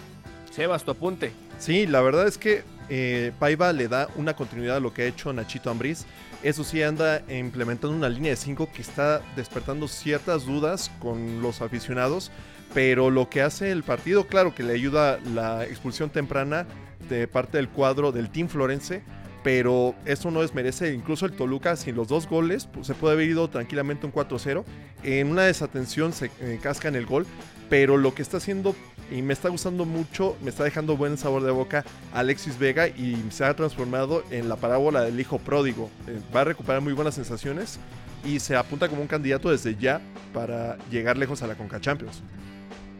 [0.51, 1.31] Sebas, tu apunte.
[1.57, 5.05] Sí, la verdad es que eh, Paiva le da una continuidad a lo que ha
[5.05, 6.05] hecho Nachito Ambriz.
[6.43, 11.61] Eso sí, anda implementando una línea de 5 que está despertando ciertas dudas con los
[11.61, 12.31] aficionados.
[12.73, 16.67] Pero lo que hace el partido, claro que le ayuda la expulsión temprana
[17.09, 19.01] de parte del cuadro del Team Florense.
[19.43, 23.29] Pero eso no desmerece, incluso el Toluca sin los dos goles, pues, se puede haber
[23.29, 24.65] ido tranquilamente un 4-0.
[25.03, 27.25] En una desatención se eh, casca en el gol,
[27.69, 28.75] pero lo que está haciendo
[29.09, 33.23] y me está gustando mucho, me está dejando buen sabor de boca Alexis Vega y
[33.29, 35.89] se ha transformado en la parábola del hijo pródigo.
[36.07, 37.79] Eh, va a recuperar muy buenas sensaciones
[38.25, 40.01] y se apunta como un candidato desde ya
[40.33, 42.21] para llegar lejos a la Conca Champions.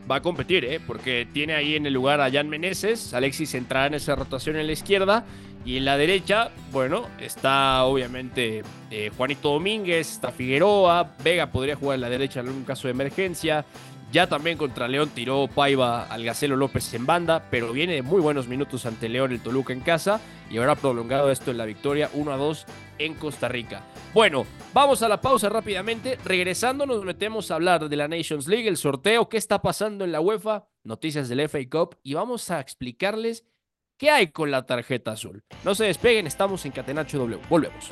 [0.09, 0.79] Va a competir, ¿eh?
[0.85, 4.67] porque tiene ahí en el lugar a Jan Meneses, Alexis entrará en esa rotación en
[4.67, 5.25] la izquierda.
[5.65, 11.95] Y en la derecha, bueno, está obviamente eh, Juanito Domínguez, está Figueroa, Vega podría jugar
[11.95, 13.65] en la derecha en algún caso de emergencia,
[14.11, 18.21] ya también contra León tiró Paiva al Gacelo López en banda, pero viene de muy
[18.21, 22.09] buenos minutos ante León el Toluca en casa y habrá prolongado esto en la victoria
[22.13, 22.65] 1 a 2
[22.99, 23.83] en Costa Rica.
[24.13, 26.17] Bueno, vamos a la pausa rápidamente.
[26.23, 30.11] Regresando nos metemos a hablar de la Nations League, el sorteo, qué está pasando en
[30.11, 33.45] la UEFA, noticias del FA Cup y vamos a explicarles
[33.97, 35.43] qué hay con la tarjeta azul.
[35.65, 37.41] No se despeguen, estamos en Catenacho W.
[37.49, 37.91] Volvemos.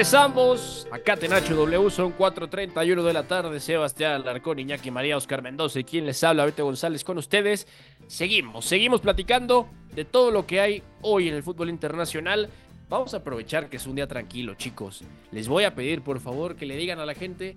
[0.00, 3.60] Regresamos a Catenacho W, son 4.31 de la tarde.
[3.60, 7.68] Sebastián Alarcón, Iñaki María, Oscar Mendoza y quien les habla, Beto González con ustedes.
[8.06, 12.48] Seguimos, seguimos platicando de todo lo que hay hoy en el fútbol internacional.
[12.88, 15.04] Vamos a aprovechar que es un día tranquilo, chicos.
[15.32, 17.56] Les voy a pedir, por favor, que le digan a la gente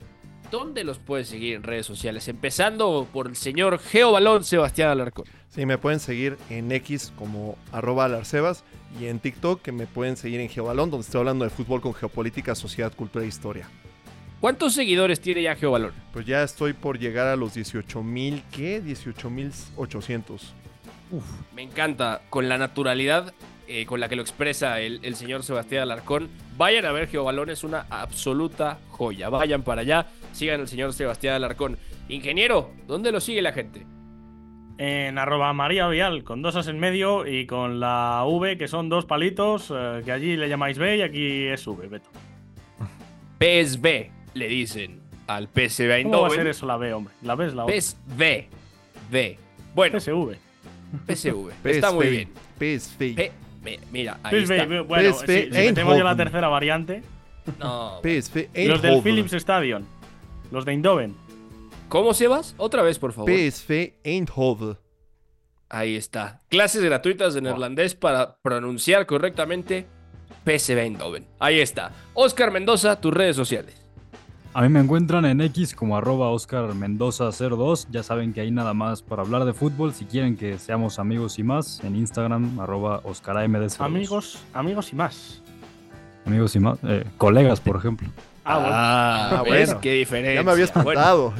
[0.53, 2.27] dónde los puede seguir en redes sociales.
[2.27, 5.25] Empezando por el señor Geobalón Sebastián Alarcón.
[5.49, 8.63] Sí, me pueden seguir en X como arroba alarcebas
[8.99, 11.95] y en TikTok que me pueden seguir en Geobalón, donde estoy hablando de fútbol con
[11.95, 13.67] geopolítica, sociedad, cultura e historia.
[14.39, 15.91] ¿Cuántos seguidores tiene ya Geobalón?
[16.13, 18.79] Pues ya estoy por llegar a los 18 mil, ¿qué?
[18.79, 20.53] 18 mil 800.
[21.09, 21.23] Uf,
[21.55, 23.33] me encanta con la naturalidad
[23.67, 26.29] eh, con la que lo expresa el, el, señor Sebastián Alarcón.
[26.57, 29.29] Vayan a ver Geobalón, es una absoluta joya.
[29.29, 31.77] Vayan para allá, sigan al señor Sebastián Alarcón.
[32.09, 33.85] Ingeniero, ¿dónde lo sigue la gente?
[34.77, 38.89] en arroba María Vial, con dos as en medio y con la V, que son
[38.89, 42.09] dos palitos, eh, que allí le llamáis B y aquí es V, Beto.
[43.39, 46.11] PSV, le dicen al PSV Eindhoven.
[46.11, 47.13] ¿Cómo va a ser eso la B, hombre?
[47.21, 47.69] La B es la O.
[47.69, 48.47] PSV.
[49.11, 49.39] V.
[49.75, 49.99] Bueno.
[49.99, 50.35] PSV.
[51.07, 51.51] PSV.
[51.65, 52.29] Está muy bien.
[52.57, 53.15] PSV.
[53.15, 53.31] P
[53.91, 54.81] mira, ahí PSV, está.
[54.81, 57.03] bueno, PSV si, si metemos ya la tercera variante.
[57.59, 57.99] No.
[58.01, 59.01] PSV Los del.
[59.01, 59.85] Philips Stadion.
[60.53, 61.15] Los de Eindhoven.
[61.89, 62.53] ¿Cómo, Sebas?
[62.57, 63.27] Otra vez, por favor.
[63.27, 64.77] PSV Eindhoven.
[65.67, 66.41] Ahí está.
[66.47, 69.87] Clases gratuitas de neerlandés para pronunciar correctamente
[70.45, 71.25] PSV Eindhoven.
[71.39, 71.91] Ahí está.
[72.13, 73.83] Oscar Mendoza, tus redes sociales.
[74.53, 77.87] A mí me encuentran en X como arroba Oscar Mendoza 02.
[77.89, 79.91] Ya saben que hay nada más para hablar de fútbol.
[79.95, 83.83] Si quieren que seamos amigos y más, en Instagram arroba Oscar AMD02.
[83.83, 85.41] Amigos, amigos y más.
[86.27, 86.77] Amigos y más.
[86.83, 88.07] eh, colegas, por ejemplo.
[88.45, 88.69] Ah, bueno.
[88.75, 89.53] Ah, bueno.
[89.55, 89.75] ¿ves?
[89.75, 90.33] Qué diferencia.
[90.35, 91.33] Ya me había Bueno, espantado.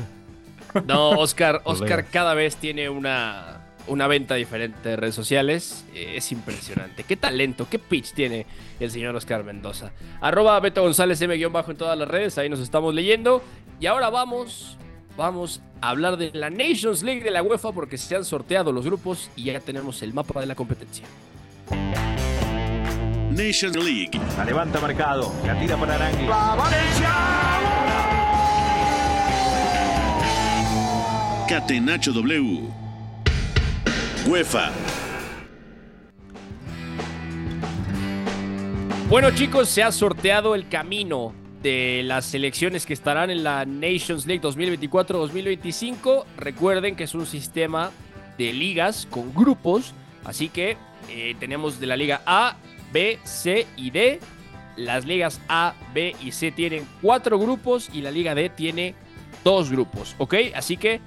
[0.85, 5.85] no, Oscar, Oscar cada vez tiene una, una venta diferente de redes sociales.
[5.93, 7.03] Eh, Es impresionante.
[7.03, 8.45] Qué talento, qué pitch tiene
[8.79, 9.91] el señor Oscar Mendoza.
[10.21, 12.37] Arroba Beto González M-bajo en todas las redes.
[12.37, 13.43] Ahí nos estamos leyendo.
[13.79, 14.77] Y ahora vamos,
[15.17, 18.85] vamos a hablar de la Nations League de la UEFA porque se han sorteado los
[18.85, 21.05] grupos y ya tenemos el mapa de la competencia.
[23.33, 24.11] Nations League.
[24.37, 26.27] La levanta marcado, la tira para Arangui.
[31.49, 32.69] Catenacho W.
[34.27, 34.71] UEFA.
[39.09, 44.27] Bueno chicos, se ha sorteado el camino de las selecciones que estarán en la Nations
[44.27, 46.25] League 2024-2025.
[46.37, 47.91] Recuerden que es un sistema
[48.37, 49.93] de ligas con grupos,
[50.23, 50.77] así que
[51.09, 52.57] eh, tenemos de la liga A,
[52.93, 54.19] B, C y D.
[54.77, 58.95] Las ligas A, B y C tienen cuatro grupos y la liga D tiene
[59.43, 60.35] dos grupos, ¿ok?
[60.55, 61.01] Así que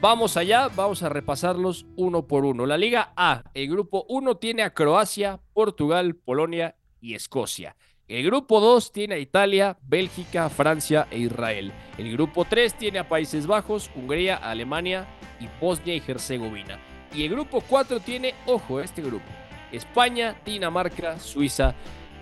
[0.00, 2.66] vamos allá, vamos a repasarlos uno por uno.
[2.66, 7.76] La liga A, el grupo 1 tiene a Croacia, Portugal, Polonia y Escocia.
[8.08, 11.72] El grupo 2 tiene a Italia, Bélgica, Francia e Israel.
[11.96, 15.06] El grupo 3 tiene a Países Bajos, Hungría, Alemania
[15.40, 16.78] y Bosnia y Herzegovina.
[17.14, 19.24] Y el grupo 4 tiene, ojo, este grupo,
[19.72, 21.74] España, Dinamarca, Suiza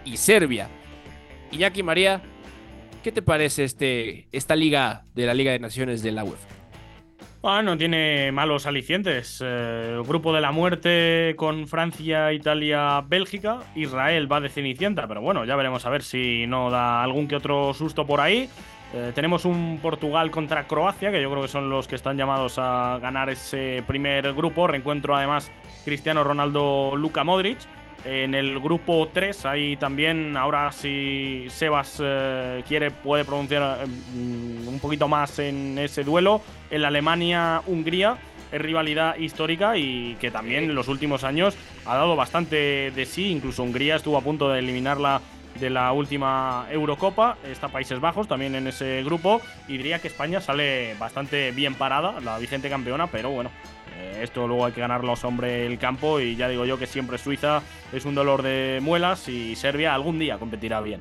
[0.05, 0.69] y Serbia.
[1.51, 2.23] Iñaki María,
[3.03, 6.49] ¿qué te parece este, esta liga de la Liga de Naciones de la UEFA?
[7.43, 9.43] Ah, no tiene malos alicientes.
[9.43, 13.61] Eh, grupo de la muerte con Francia, Italia, Bélgica.
[13.75, 17.37] Israel va de Cenicienta, pero bueno, ya veremos a ver si no da algún que
[17.37, 18.51] otro susto por ahí.
[18.93, 22.59] Eh, tenemos un Portugal contra Croacia, que yo creo que son los que están llamados
[22.59, 24.67] a ganar ese primer grupo.
[24.67, 25.51] Reencuentro además
[25.85, 27.59] Cristiano Ronaldo, Luka Modric.
[28.05, 34.79] En el grupo 3 hay también, ahora si Sebas eh, quiere, puede pronunciar mm, un
[34.81, 36.41] poquito más en ese duelo,
[36.71, 38.17] el Alemania-Hungría
[38.51, 43.31] es rivalidad histórica y que también en los últimos años ha dado bastante de sí,
[43.31, 45.21] incluso Hungría estuvo a punto de eliminarla
[45.59, 50.41] de la última Eurocopa, está Países Bajos también en ese grupo y diría que España
[50.41, 53.80] sale bastante bien parada, la vigente campeona, pero bueno, eh,
[54.21, 57.63] esto luego hay que ganarlo sobre el campo y ya digo yo que siempre Suiza
[57.93, 61.01] es un dolor de muelas y Serbia algún día competirá bien.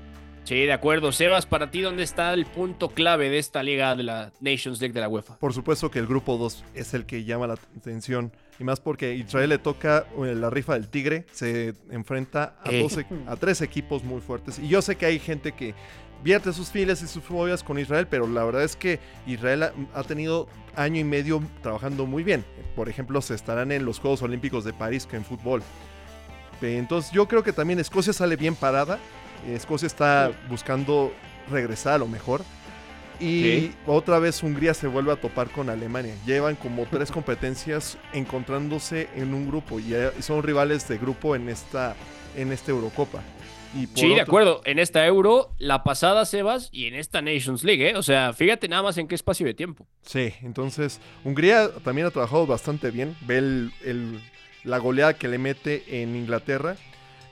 [0.49, 1.11] Sí, de acuerdo.
[1.11, 4.93] Sebas, para ti, ¿dónde está el punto clave de esta liga de la Nations League
[4.93, 5.37] de la UEFA?
[5.37, 8.31] Por supuesto que el grupo 2 es el que llama la atención.
[8.57, 11.25] Y más porque Israel le toca eh, la rifa del Tigre.
[11.31, 12.87] Se enfrenta a, eh.
[13.27, 14.57] a tres equipos muy fuertes.
[14.57, 15.75] Y yo sé que hay gente que
[16.23, 20.03] vierte sus filas y sus fobias con Israel, pero la verdad es que Israel ha,
[20.03, 22.45] tenido año y medio trabajando muy bien.
[22.75, 25.61] Por ejemplo, se estarán en los Juegos Olímpicos de París que en fútbol.
[26.61, 28.99] Entonces yo creo que también Escocia sale bien parada.
[29.47, 31.13] Escocia está buscando
[31.49, 32.41] regresar a lo mejor.
[33.19, 36.15] Y otra vez Hungría se vuelve a topar con Alemania.
[36.25, 41.95] Llevan como tres competencias encontrándose en un grupo y son rivales de grupo en esta,
[42.35, 43.21] en esta Eurocopa
[43.93, 44.61] sí, de acuerdo.
[44.65, 47.95] En esta Euro, la pasada Sebas y en esta Nations League, ¿eh?
[47.95, 49.87] O sea, fíjate nada más en qué espacio de tiempo.
[50.01, 53.15] Sí, entonces Hungría también ha trabajado bastante bien.
[53.21, 54.21] Ve el,
[54.63, 56.75] la goleada que le mete en Inglaterra.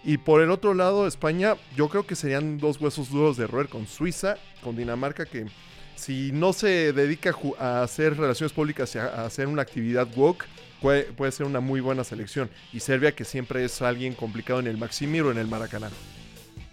[0.03, 3.67] Y por el otro lado, España, yo creo que serían dos huesos duros de roer
[3.67, 5.47] con Suiza, con Dinamarca, que
[5.95, 10.45] si no se dedica a hacer relaciones públicas y a hacer una actividad woke,
[10.81, 12.49] puede, puede ser una muy buena selección.
[12.71, 15.89] Y Serbia, que siempre es alguien complicado en el Maximiro, en el Maracaná.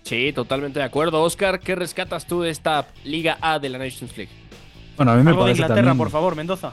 [0.05, 1.23] Sí, totalmente de acuerdo.
[1.23, 4.33] Oscar, ¿qué rescatas tú de esta Liga A de la Nations League?
[4.97, 6.73] Bueno, a mí me Algo parece de Inglaterra, por favor, Mendoza.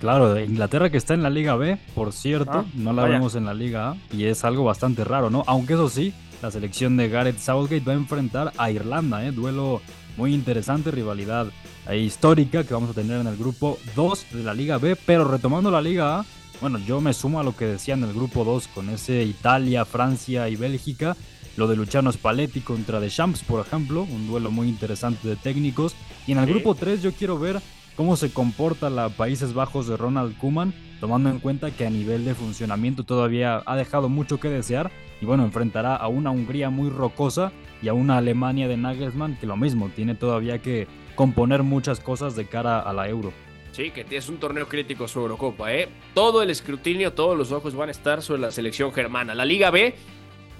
[0.00, 3.36] Claro, de Inglaterra que está en la Liga B, por cierto, ah, no la vemos
[3.36, 5.44] en la Liga A y es algo bastante raro, ¿no?
[5.46, 6.12] Aunque eso sí,
[6.42, 9.32] la selección de Gareth Southgate va a enfrentar a Irlanda, ¿eh?
[9.32, 9.80] Duelo
[10.16, 11.46] muy interesante, rivalidad
[11.88, 15.24] eh, histórica que vamos a tener en el grupo 2 de la Liga B, pero
[15.24, 16.24] retomando la Liga A,
[16.60, 19.84] bueno, yo me sumo a lo que decía en el grupo 2 con ese Italia,
[19.84, 21.16] Francia y Bélgica
[21.56, 25.94] lo de Luciano Spalletti contra The Champs, por ejemplo, un duelo muy interesante de técnicos.
[26.26, 27.60] Y en el grupo 3 yo quiero ver
[27.96, 32.24] cómo se comporta la Países Bajos de Ronald Koeman, tomando en cuenta que a nivel
[32.24, 34.90] de funcionamiento todavía ha dejado mucho que desear.
[35.20, 39.46] Y bueno, enfrentará a una Hungría muy rocosa y a una Alemania de Nagelsmann que
[39.46, 43.32] lo mismo, tiene todavía que componer muchas cosas de cara a la Euro.
[43.72, 45.88] Sí, que es un torneo crítico su Eurocopa, ¿eh?
[46.14, 49.34] Todo el escrutinio, todos los ojos van a estar sobre la selección germana.
[49.34, 49.94] La Liga B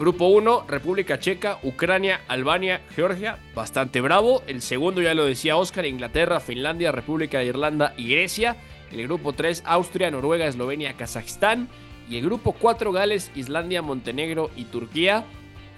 [0.03, 4.43] Grupo 1, República Checa, Ucrania, Albania, Georgia, bastante bravo.
[4.49, 8.57] El segundo ya lo decía Oscar, Inglaterra, Finlandia, República de Irlanda y Grecia.
[8.91, 11.69] El grupo 3, Austria, Noruega, Eslovenia, Kazajistán.
[12.11, 15.25] Y el grupo 4, Gales, Islandia, Montenegro y Turquía.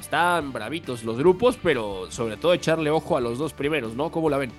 [0.01, 4.11] Están bravitos los grupos, pero sobre todo echarle ojo a los dos primeros, ¿no?
[4.11, 4.53] ¿Cómo la ven?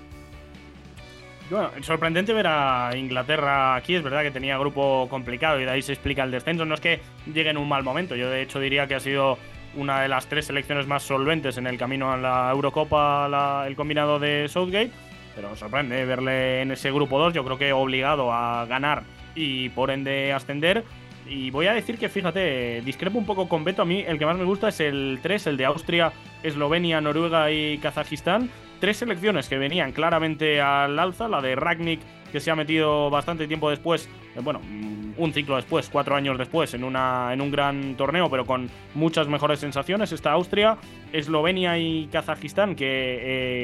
[1.50, 3.96] Bueno, sorprendente ver a Inglaterra aquí.
[3.96, 6.66] Es verdad que tenía grupo complicado y de ahí se explica el descenso.
[6.66, 7.02] No es que
[7.34, 8.16] llegue en un mal momento.
[8.16, 9.40] Yo, de hecho, diría que ha sido
[9.76, 14.20] una de las tres selecciones más solventes en el camino a la Eurocopa, el combinado
[14.20, 14.92] de Southgate.
[15.36, 19.04] Pero sorprende verle en ese grupo 2, yo creo que obligado a ganar
[19.36, 20.84] y por ende ascender.
[21.28, 23.82] Y voy a decir que, fíjate, discrepo un poco con Beto.
[23.82, 27.52] A mí el que más me gusta es el 3, el de Austria, Eslovenia, Noruega
[27.52, 28.50] y Kazajistán.
[28.80, 31.28] Tres selecciones que venían claramente al alza.
[31.28, 32.00] La de Ragnik,
[32.36, 36.38] que se ha metido bastante tiempo después, eh, bueno, mm, un ciclo después, cuatro años
[36.38, 40.12] después, en, una, en un gran torneo, pero con muchas mejores sensaciones.
[40.12, 40.78] Está Austria,
[41.14, 42.88] Eslovenia y Kazajistán, que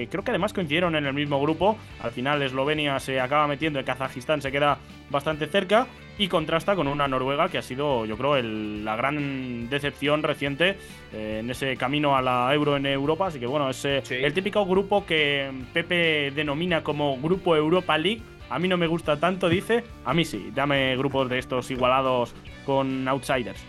[0.04, 1.78] eh, creo que además coincidieron en el mismo grupo.
[2.02, 4.78] Al final Eslovenia se acaba metiendo y Kazajistán se queda
[5.10, 10.24] bastante cerca y contrasta con una Noruega que ha sido, yo creo, la gran decepción
[10.24, 10.78] reciente
[11.14, 13.28] eh, en ese camino a la Euro en Europa.
[13.28, 18.22] Así que bueno, es eh, el típico grupo que Pepe denomina como Grupo Europa League.
[18.52, 19.86] A mí no me gusta tanto, dice.
[20.04, 22.34] A mí sí, dame grupos de estos igualados
[22.66, 23.62] con outsiders.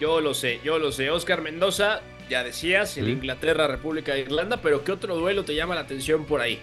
[0.00, 1.10] Yo lo sé, yo lo sé.
[1.10, 5.74] Oscar Mendoza, ya decías, el Inglaterra, República de Irlanda, pero ¿qué otro duelo te llama
[5.74, 6.60] la atención por ahí?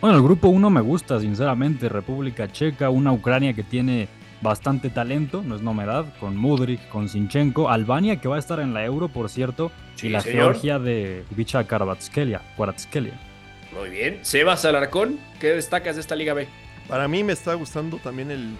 [0.00, 1.90] Bueno, el grupo 1 me gusta, sinceramente.
[1.90, 4.08] República Checa, una Ucrania que tiene
[4.40, 8.72] bastante talento, no es novedad, con Mudrik, con Sinchenko, Albania que va a estar en
[8.72, 9.70] la Euro, por cierto,
[10.02, 14.18] y la Georgia de Vicha Karabatskelia, Muy bien.
[14.22, 16.48] Sebas Alarcón, ¿qué destacas de esta Liga B?
[16.88, 18.56] Para mí me está gustando también el...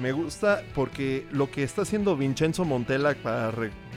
[0.00, 3.52] Me gusta porque lo que está haciendo Vincenzo Montella para,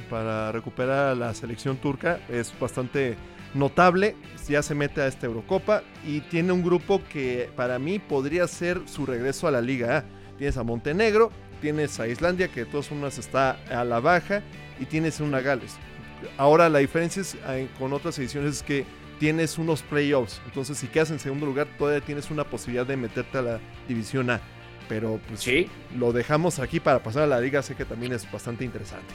[0.09, 3.15] para recuperar a la selección turca es bastante
[3.53, 4.15] notable.
[4.49, 8.81] Ya se mete a esta Eurocopa y tiene un grupo que para mí podría ser
[8.87, 10.05] su regreso a la Liga A
[10.37, 14.41] Tienes a Montenegro, tienes a Islandia, que de todas formas está a la baja,
[14.79, 15.77] y tienes una Gales.
[16.37, 17.23] Ahora la diferencia
[17.55, 18.85] eh, con otras ediciones es que
[19.19, 20.41] tienes unos playoffs.
[20.45, 24.29] Entonces, si quedas en segundo lugar, todavía tienes una posibilidad de meterte a la división
[24.29, 24.41] A.
[24.87, 25.67] Pero pues ¿Sí?
[25.97, 29.13] lo dejamos aquí para pasar a la liga, sé que también es bastante interesante.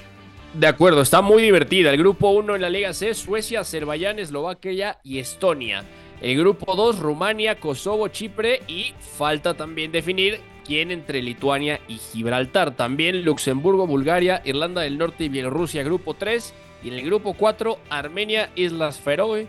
[0.54, 1.90] De acuerdo, está muy divertida.
[1.90, 5.84] El grupo 1 en la Liga C, Suecia, Azerbaiyán, Eslovaquia y Estonia.
[6.20, 10.40] El grupo 2, Rumania, Kosovo, Chipre y falta también definir
[10.78, 12.76] entre Lituania y Gibraltar.
[12.76, 16.54] También Luxemburgo, Bulgaria, Irlanda del Norte y Bielorrusia, grupo 3.
[16.84, 19.48] Y en el grupo 4, Armenia, Islas Feroe,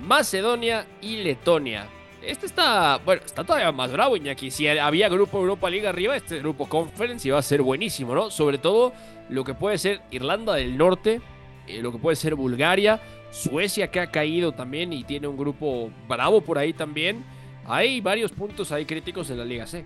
[0.00, 1.86] Macedonia y Letonia.
[2.22, 4.50] Este está, bueno, está todavía más bravo, Iñaki.
[4.50, 8.30] Si había grupo Europa Liga arriba, este grupo Conference iba a ser buenísimo, ¿no?
[8.30, 8.92] Sobre todo
[9.28, 11.20] lo que puede ser Irlanda del Norte,
[11.66, 15.90] eh, lo que puede ser Bulgaria, Suecia que ha caído también y tiene un grupo
[16.08, 17.24] bravo por ahí también.
[17.64, 19.84] Hay varios puntos ahí críticos en la Liga C.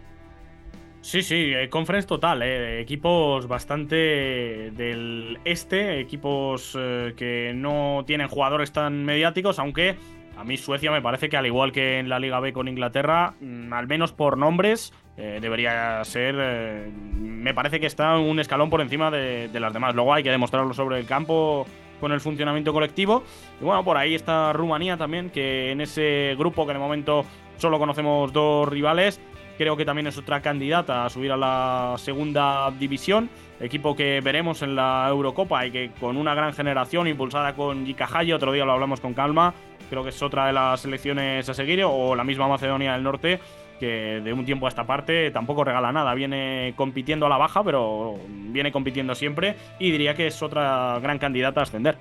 [1.05, 8.27] Sí, sí, eh, conference total, eh, equipos bastante del este, equipos eh, que no tienen
[8.27, 9.97] jugadores tan mediáticos, aunque
[10.39, 13.35] a mí Suecia me parece que al igual que en la Liga B con Inglaterra,
[13.39, 19.11] mm, al menos por nombres, debería ser, me parece que está un escalón por encima
[19.13, 19.95] de, de, las demás.
[19.95, 21.67] Luego hay que demostrarlo sobre el campo
[22.01, 23.23] con el funcionamiento colectivo.
[23.61, 27.25] Y bueno, por ahí está Rumanía también, que en ese grupo que de momento
[27.59, 29.21] solo conocemos dos rivales,
[29.57, 33.31] Creo que también es otra candidata a subir a la segunda división.
[33.61, 38.09] Equipo que veremos en la Eurocopa y que con una gran generación impulsada con Jika
[38.35, 39.55] otro día lo hablamos con calma.
[39.89, 43.39] Creo que es otra de las selecciones a seguir, o la misma Macedonia del Norte,
[43.79, 46.15] que de un tiempo a esta parte tampoco regala nada.
[46.15, 51.19] Viene compitiendo a la baja, pero viene compitiendo siempre y diría que es otra gran
[51.19, 51.97] candidata a ascender.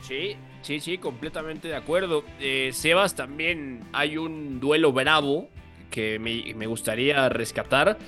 [0.00, 2.24] Sí, sí, sí, completamente de acuerdo.
[2.40, 5.48] Eh, Sebas, también hay un duelo bravo
[5.92, 7.98] que me, gustaría rescatar.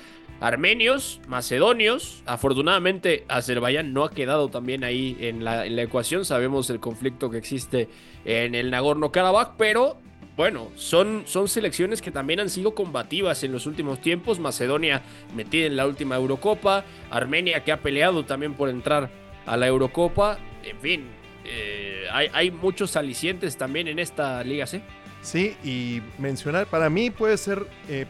[0.41, 7.29] Armenios, macedonios, afortunadamente Azerbaiyán no ha quedado también ahí en la, ecuación, sabemos el conflicto
[7.29, 7.87] que existe
[8.25, 9.97] en el Nagorno-Karabaj, pero
[10.35, 14.37] bueno, son, son selecciones que también han sido combativas en los últimos tiempos.
[14.39, 15.01] Macedonia
[15.33, 16.83] metida en la última Eurocopa.
[17.09, 19.09] Armenia que ha peleado también por entrar
[19.45, 20.37] a la Eurocopa.
[20.65, 21.05] En fin,
[21.45, 24.81] eh, hay, hay, muchos alicientes también en esta Liga C.
[25.25, 28.05] Sí, y mencionar, para mí puede ser eh,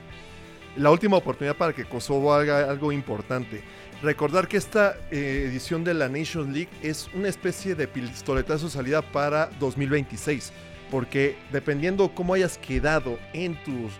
[0.76, 3.64] la última oportunidad para que Kosovo haga algo importante.
[4.04, 9.02] Recordar que esta eh, edición de la Nations League es una especie de pistoletazo salida
[9.02, 10.52] para 2026,
[10.92, 13.94] porque dependiendo cómo hayas quedado en tus,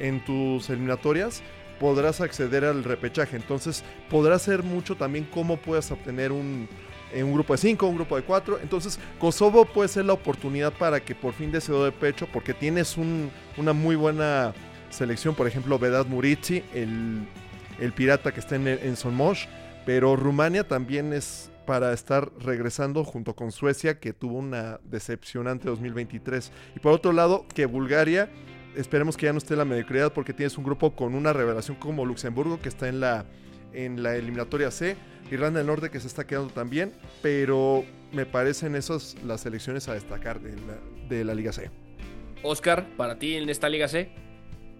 [0.00, 1.44] en tus eliminatorias,
[1.78, 3.36] podrás acceder al repechaje.
[3.36, 6.68] Entonces podrá ser mucho también cómo puedas obtener un,
[7.14, 8.60] un grupo de 5, un grupo de 4.
[8.62, 12.96] Entonces, Kosovo puede ser la oportunidad para que por fin des de pecho, porque tienes
[12.96, 14.54] una muy buena
[14.90, 15.34] selección.
[15.34, 18.96] Por ejemplo, Vedat Murici, el, pirata que está en, en.
[19.84, 26.52] Pero Rumania también es para estar regresando junto con Suecia, que tuvo una decepcionante 2023.
[26.76, 28.30] Y por otro lado, que Bulgaria,
[28.76, 31.76] esperemos que ya no esté en la mediocridad, porque tienes un grupo con una revelación
[31.76, 33.26] como Luxemburgo, que está en la,
[33.76, 34.96] en la eliminatoria C
[35.30, 39.94] Irlanda del Norte que se está quedando también, pero me parecen esas las selecciones a
[39.94, 41.70] destacar de la, Liga C.
[42.42, 44.10] Oscar, para ti en esta Liga C.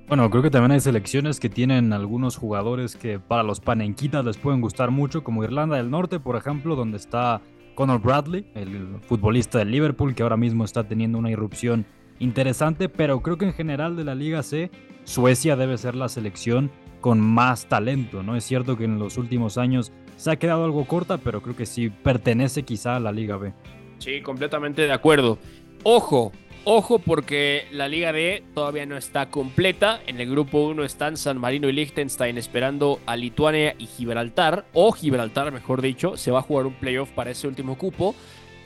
[0.08, 4.36] Bueno, creo que también hay selecciones que tienen algunos jugadores que para los panenquitas les
[4.36, 7.40] pueden gustar mucho, como Irlanda del Norte, por ejemplo, donde está
[7.74, 11.86] Conor Bradley, el futbolista del Liverpool, que ahora mismo está teniendo una irrupción
[12.20, 14.70] interesante, pero creo que en general de la Liga C,
[15.02, 16.70] Suecia debe ser la selección
[17.06, 18.34] con más talento, ¿no?
[18.34, 21.64] Es cierto que en los últimos años se ha quedado algo corta, pero creo que
[21.64, 23.52] sí pertenece quizá a la Liga B.
[23.98, 25.38] Sí, completamente de acuerdo.
[25.84, 26.32] Ojo,
[26.64, 30.00] ojo porque la Liga B todavía no está completa.
[30.08, 34.90] En el grupo 1 están San Marino y Liechtenstein esperando a Lituania y Gibraltar, o
[34.90, 38.16] Gibraltar mejor dicho, se va a jugar un playoff para ese último cupo.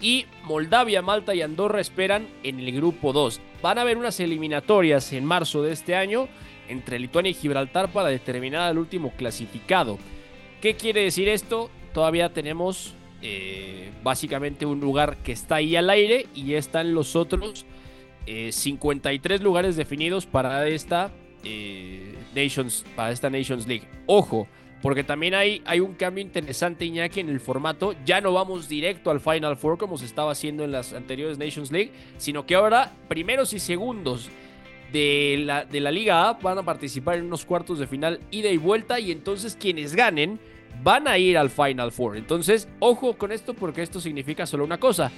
[0.00, 3.38] Y Moldavia, Malta y Andorra esperan en el grupo 2.
[3.60, 6.26] Van a haber unas eliminatorias en marzo de este año
[6.70, 9.98] entre Lituania y Gibraltar para determinar al último clasificado.
[10.60, 11.70] ¿Qué quiere decir esto?
[11.92, 17.66] Todavía tenemos eh, básicamente un lugar que está ahí al aire y están los otros
[18.26, 21.10] 53 eh, lugares definidos para esta,
[21.44, 23.88] eh, Nations, para esta Nations League.
[24.06, 24.46] Ojo,
[24.82, 27.94] porque también hay, hay un cambio interesante, Iñaki, en el formato.
[28.06, 31.70] Ya no vamos directo al Final Four como se estaba haciendo en las anteriores Nations
[31.70, 34.30] League, sino que ahora primeros y segundos
[34.92, 38.50] de la, de la Liga A van a participar en unos cuartos de final ida
[38.50, 40.38] y vuelta y entonces quienes ganen
[40.82, 42.16] van a ir al Final Four.
[42.16, 45.10] Entonces, ojo con esto porque esto significa solo una cosa.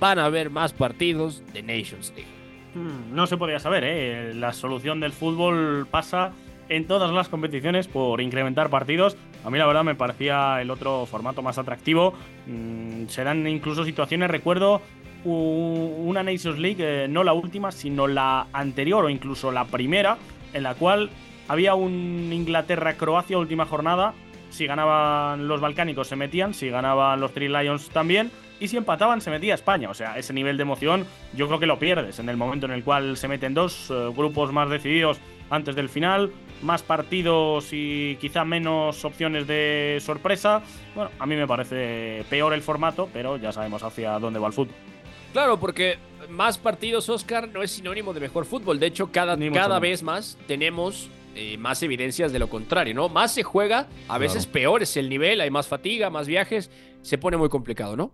[0.00, 2.30] Van a haber más partidos de Nations League.
[2.74, 4.34] Hmm, no se podía saber, ¿eh?
[4.34, 6.32] La solución del fútbol pasa
[6.68, 9.16] en todas las competiciones por incrementar partidos.
[9.44, 12.14] A mí la verdad me parecía el otro formato más atractivo.
[12.46, 14.82] Mm, se dan incluso situaciones, recuerdo
[15.24, 20.18] una Nations League, eh, no la última, sino la anterior o incluso la primera,
[20.52, 21.10] en la cual
[21.48, 24.14] había un Inglaterra-Croacia última jornada
[24.54, 29.20] si ganaban los balcánicos se metían, si ganaban los Three Lions también, y si empataban
[29.20, 29.90] se metía España.
[29.90, 32.72] O sea, ese nivel de emoción yo creo que lo pierdes en el momento en
[32.72, 35.18] el cual se meten dos eh, grupos más decididos
[35.50, 36.30] antes del final,
[36.62, 40.62] más partidos y quizá menos opciones de sorpresa.
[40.94, 44.52] Bueno, a mí me parece peor el formato, pero ya sabemos hacia dónde va el
[44.52, 44.93] fútbol.
[45.34, 45.98] Claro, porque
[46.30, 48.78] más partidos, Oscar, no es sinónimo de mejor fútbol.
[48.78, 53.08] De hecho, cada, cada vez más tenemos eh, más evidencias de lo contrario, ¿no?
[53.08, 56.70] Más se juega, a veces peor es el nivel, hay más fatiga, más viajes,
[57.02, 58.12] se pone muy complicado, ¿no?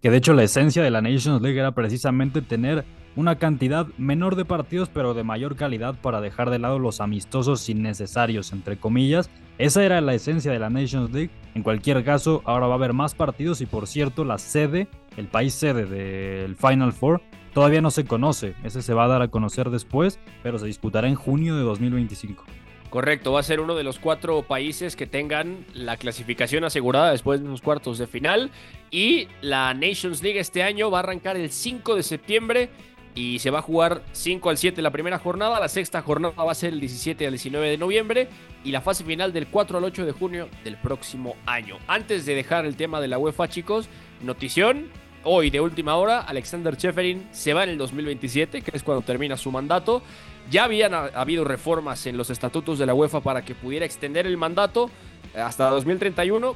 [0.00, 2.84] Que de hecho la esencia de la Nations League era precisamente tener
[3.16, 7.68] una cantidad menor de partidos pero de mayor calidad para dejar de lado los amistosos
[7.68, 9.28] innecesarios, entre comillas.
[9.58, 11.30] Esa era la esencia de la Nations League.
[11.54, 15.26] En cualquier caso, ahora va a haber más partidos y por cierto, la sede, el
[15.28, 17.20] país sede del Final Four,
[17.54, 21.06] Todavía no se conoce, ese se va a dar a conocer después, pero se disputará
[21.06, 22.44] en junio de 2025.
[22.90, 27.40] Correcto, va a ser uno de los cuatro países que tengan la clasificación asegurada después
[27.40, 28.50] de los cuartos de final.
[28.90, 32.70] Y la Nations League este año va a arrancar el 5 de septiembre
[33.14, 35.60] y se va a jugar 5 al 7 la primera jornada.
[35.60, 38.28] La sexta jornada va a ser el 17 al 19 de noviembre
[38.64, 41.78] y la fase final del 4 al 8 de junio del próximo año.
[41.86, 43.88] Antes de dejar el tema de la UEFA, chicos,
[44.22, 44.88] notición
[45.24, 49.36] hoy de última hora, Alexander Cheferin se va en el 2027, que es cuando termina
[49.36, 50.02] su mandato.
[50.50, 54.36] Ya habían habido reformas en los estatutos de la UEFA para que pudiera extender el
[54.36, 54.90] mandato
[55.34, 56.54] eh, hasta 2031,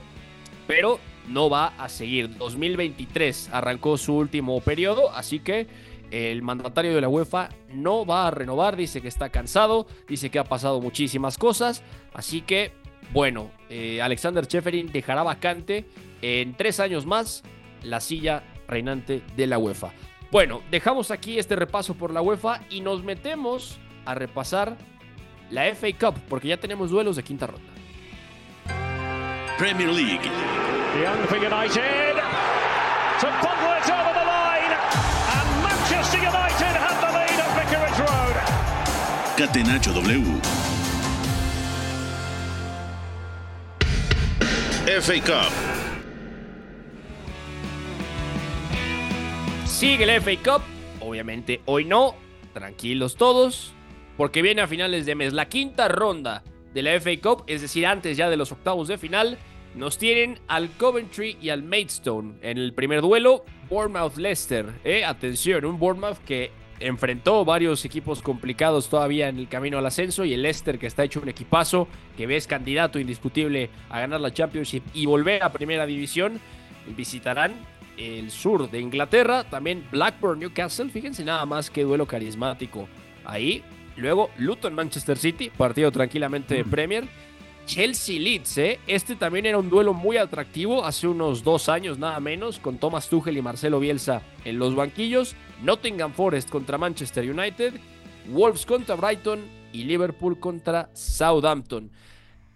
[0.66, 2.36] pero no va a seguir.
[2.36, 5.66] 2023 arrancó su último periodo, así que
[6.10, 10.38] el mandatario de la UEFA no va a renovar, dice que está cansado, dice que
[10.38, 11.82] ha pasado muchísimas cosas,
[12.14, 12.72] así que,
[13.12, 15.84] bueno, eh, Alexander Cheferin dejará vacante
[16.22, 17.42] en tres años más
[17.82, 19.92] la silla reinante de la UEFA.
[20.30, 24.76] Bueno, dejamos aquí este repaso por la UEFA y nos metemos a repasar
[25.50, 27.72] la FA Cup, porque ya tenemos duelos de quinta ronda.
[29.56, 30.20] Premier League.
[31.02, 32.16] Young for United.
[33.20, 34.72] To bundle it over the line.
[35.34, 38.36] And Manchester United have the lead at Vicarage Road.
[39.36, 40.40] Catenacho W.
[45.00, 45.67] FA Cup.
[49.78, 50.62] Sigue la FA Cup.
[50.98, 52.16] Obviamente hoy no.
[52.52, 53.72] Tranquilos todos.
[54.16, 56.42] Porque viene a finales de mes la quinta ronda
[56.74, 57.44] de la FA Cup.
[57.46, 59.38] Es decir, antes ya de los octavos de final.
[59.76, 63.44] Nos tienen al Coventry y al Maidstone en el primer duelo.
[63.70, 64.80] Bournemouth-Leicester.
[64.82, 66.50] Eh, atención, un Bournemouth que
[66.80, 71.04] enfrentó varios equipos complicados todavía en el camino al ascenso y el Leicester que está
[71.04, 75.86] hecho un equipazo que ves candidato indiscutible a ganar la Championship y volver a primera
[75.86, 76.40] división
[76.96, 77.54] visitarán
[77.98, 79.44] el sur de Inglaterra.
[79.44, 80.88] También Blackburn, Newcastle.
[80.88, 82.88] Fíjense nada más qué duelo carismático
[83.24, 83.62] ahí.
[83.96, 85.50] Luego Luton, Manchester City.
[85.50, 86.70] Partido tranquilamente de mm.
[86.70, 87.08] Premier.
[87.66, 88.80] Chelsea Leeds, ¿eh?
[88.86, 93.10] Este también era un duelo muy atractivo hace unos dos años nada menos, con Thomas
[93.10, 95.36] Tuchel y Marcelo Bielsa en los banquillos.
[95.62, 97.74] Nottingham Forest contra Manchester United.
[98.28, 99.40] Wolves contra Brighton
[99.72, 101.90] y Liverpool contra Southampton.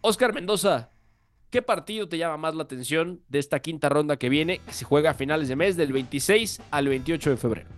[0.01, 0.91] Oscar Mendoza,
[1.53, 4.86] ¿Qué partido te llama más la atención de esta quinta ronda que viene, que se
[4.86, 7.68] juega a finales de mes, del 26 al 28 de febrero?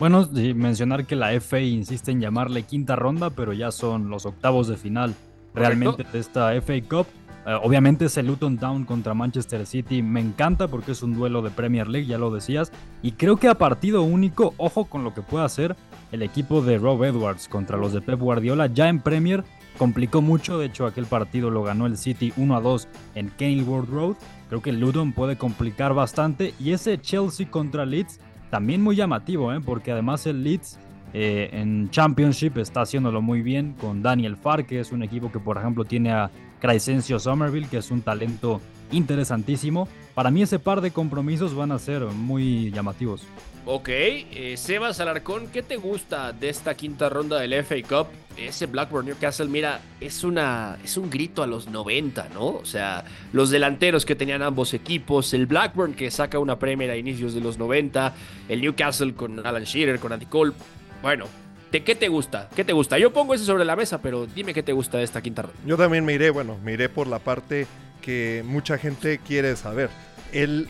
[0.00, 4.66] Bueno, mencionar que la FA insiste en llamarle quinta ronda, pero ya son los octavos
[4.66, 5.14] de final
[5.54, 7.06] realmente de esta FA Cup.
[7.46, 11.50] Eh, obviamente ese Luton Town contra Manchester City me encanta porque es un duelo de
[11.50, 12.72] Premier League, ya lo decías.
[13.00, 15.76] Y creo que a partido único, ojo con lo que puede hacer
[16.10, 18.66] el equipo de Rob Edwards contra los de Pep Guardiola.
[18.66, 19.44] Ya en Premier
[19.78, 23.88] complicó mucho, de hecho aquel partido lo ganó el City 1 a 2 en Kenilworth
[23.88, 24.16] Road.
[24.48, 26.52] Creo que Luton puede complicar bastante.
[26.60, 28.20] Y ese Chelsea contra Leeds
[28.50, 29.60] también muy llamativo, ¿eh?
[29.64, 30.78] porque además el Leeds
[31.14, 35.38] eh, en Championship está haciéndolo muy bien con Daniel Farr, que es un equipo que
[35.38, 38.60] por ejemplo tiene a Crescencio Somerville, que es un talento
[38.90, 39.88] interesantísimo.
[40.14, 43.26] Para mí ese par de compromisos van a ser muy llamativos.
[43.70, 48.06] Ok, eh, Sebas Alarcón, ¿qué te gusta de esta quinta ronda del FA Cup?
[48.34, 52.46] Ese Blackburn Newcastle, mira, es, una, es un grito a los 90, ¿no?
[52.46, 53.04] O sea,
[53.34, 57.42] los delanteros que tenían ambos equipos, el Blackburn que saca una Premier a inicios de
[57.42, 58.14] los 90,
[58.48, 60.54] el Newcastle con Alan Shearer, con Andy Cole.
[61.02, 61.26] Bueno,
[61.70, 62.48] ¿De qué te gusta?
[62.56, 62.98] ¿Qué te gusta?
[62.98, 65.58] Yo pongo eso sobre la mesa, pero dime qué te gusta de esta quinta ronda.
[65.66, 67.66] Yo también me iré, bueno, me iré por la parte
[68.00, 69.90] que mucha gente quiere saber.
[70.32, 70.68] El,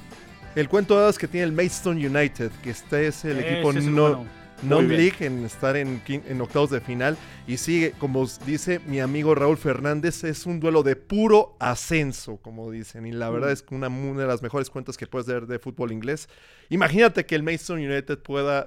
[0.55, 4.27] el cuento de que tiene el Maidstone United, que este es el equipo no,
[4.63, 7.17] non-league en estar en, en, octavos de final.
[7.47, 12.71] Y sigue, como dice mi amigo Raúl Fernández, es un duelo de puro ascenso, como
[12.71, 13.07] dicen.
[13.07, 13.53] Y la verdad mm.
[13.53, 16.29] es que una, una de las mejores cuentas que puedes ver de fútbol inglés.
[16.71, 18.67] Imagínate que el Maidstone United pueda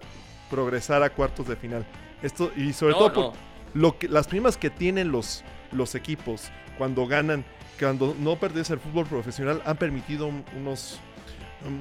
[0.49, 1.85] progresar a cuartos de final.
[2.21, 3.33] Esto, y sobre todo
[3.73, 7.45] lo que, las primas que tienen los, los equipos cuando ganan,
[7.79, 10.99] cuando no pertenecen al fútbol profesional, han permitido unos,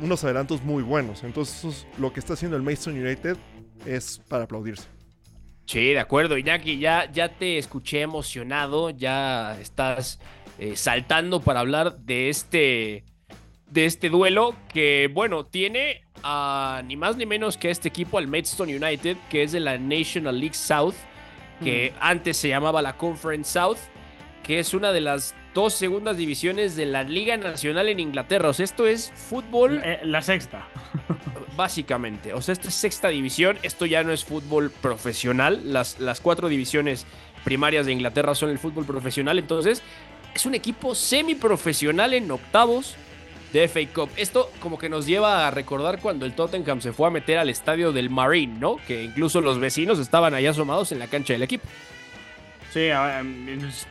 [0.02, 1.24] unos adelantos muy buenos.
[1.24, 3.36] Entonces, lo que está haciendo el Mason United
[3.86, 4.88] es para aplaudirse.
[5.66, 10.18] Sí, de acuerdo, Iñaki, ya, ya te escuché emocionado, ya estás
[10.58, 13.04] eh, saltando para hablar de este,
[13.70, 16.02] de este duelo que, bueno, tiene
[16.84, 20.38] ni más ni menos que este equipo, al Maidstone United, que es de la National
[20.38, 20.94] League South,
[21.62, 21.98] que mm.
[22.00, 23.78] antes se llamaba la Conference South,
[24.42, 28.48] que es una de las dos segundas divisiones de la Liga Nacional en Inglaterra.
[28.48, 29.80] O sea, esto es fútbol.
[29.84, 30.68] Eh, la sexta.
[31.56, 32.32] básicamente.
[32.32, 33.58] O sea, esto es sexta división.
[33.62, 35.60] Esto ya no es fútbol profesional.
[35.72, 37.06] Las, las cuatro divisiones
[37.44, 39.38] primarias de Inglaterra son el fútbol profesional.
[39.38, 39.82] Entonces,
[40.34, 42.94] es un equipo semiprofesional en octavos
[43.52, 44.10] de FA Cup.
[44.16, 47.50] Esto como que nos lleva a recordar cuando el Tottenham se fue a meter al
[47.50, 48.76] estadio del Marine, ¿no?
[48.86, 51.66] Que incluso los vecinos estaban ahí asomados en la cancha del equipo.
[52.70, 52.88] Sí,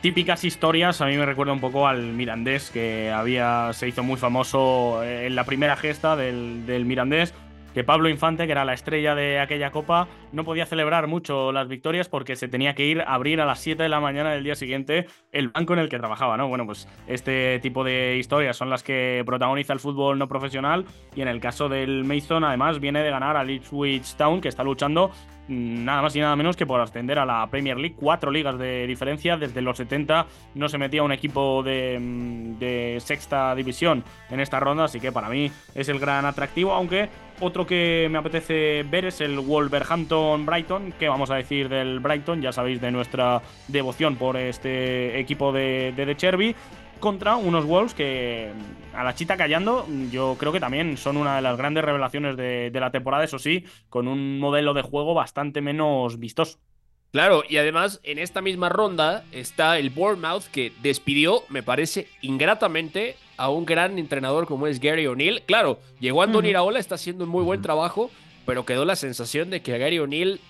[0.00, 1.02] típicas historias.
[1.02, 5.34] A mí me recuerda un poco al Mirandés, que había, se hizo muy famoso en
[5.34, 7.34] la primera gesta del, Mirandés
[7.74, 11.68] que Pablo Infante, que era la estrella de aquella copa, no podía celebrar mucho las
[11.68, 14.42] victorias porque se tenía que ir a abrir a las 7 de la mañana del
[14.42, 16.48] día siguiente el banco en el que trabajaba, ¿no?
[16.48, 21.20] Bueno, pues este tipo de historias son las que protagoniza el fútbol no profesional y
[21.20, 25.12] en el caso del Mason además viene de ganar al Ipswich Town que está luchando
[25.50, 27.96] nada más y nada menos que por ascender a la Premier League.
[27.98, 29.36] Cuatro ligas de diferencia.
[29.36, 34.84] Desde los 70 no se metía un equipo mm, de, sexta división en esta ronda,
[34.84, 36.72] así que para mí es el gran atractivo.
[36.72, 37.08] Aunque
[37.40, 40.94] otro que me apetece ver es el Wolverhampton Brighton.
[40.98, 42.40] ¿Qué vamos a decir del Brighton?
[42.40, 46.54] Ya sabéis de nuestra devoción por este equipo de, de, de Cherby
[47.00, 48.52] contra unos Wolves que
[48.94, 52.70] a la chita callando yo creo que también son una de las grandes revelaciones de,
[52.74, 56.58] la temporada, eso sí, con un modelo de juego bastante menos vistoso.
[57.12, 63.16] Claro, y además en esta misma ronda está el Bournemouth que despidió, me parece, ingratamente
[63.36, 65.42] a un gran entrenador como es Gary O'Neill.
[65.44, 68.12] Claro, llegó Andoni Iraola, está haciendo un muy buen trabajo,
[68.46, 70.40] pero quedó la sensación de que a Gary O'Neill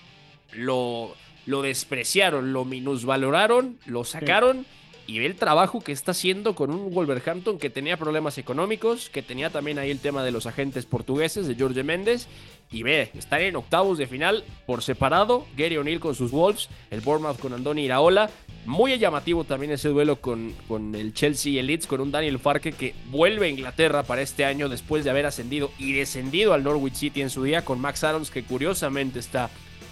[0.53, 1.15] lo,
[1.47, 4.67] lo despreciaron, lo minusvaloraron, lo sacaron
[5.11, 9.21] y ve el trabajo que está haciendo con un Wolverhampton que tenía problemas económicos, que
[9.21, 12.27] tenía también ahí el tema de los agentes portugueses de Jorge Méndez.
[12.71, 15.45] Y ve, están en octavos de final por separado.
[15.57, 18.29] Gary O'Neill con sus Wolves, el Bournemouth con Andoni Iraola.
[18.65, 22.39] Muy llamativo también ese duelo con, con el Chelsea y el Leeds, con un Daniel
[22.39, 26.63] Farke que vuelve a Inglaterra para este año después de haber ascendido y descendido al
[26.63, 29.49] Norwich City en su día, con Max Adams que curiosamente está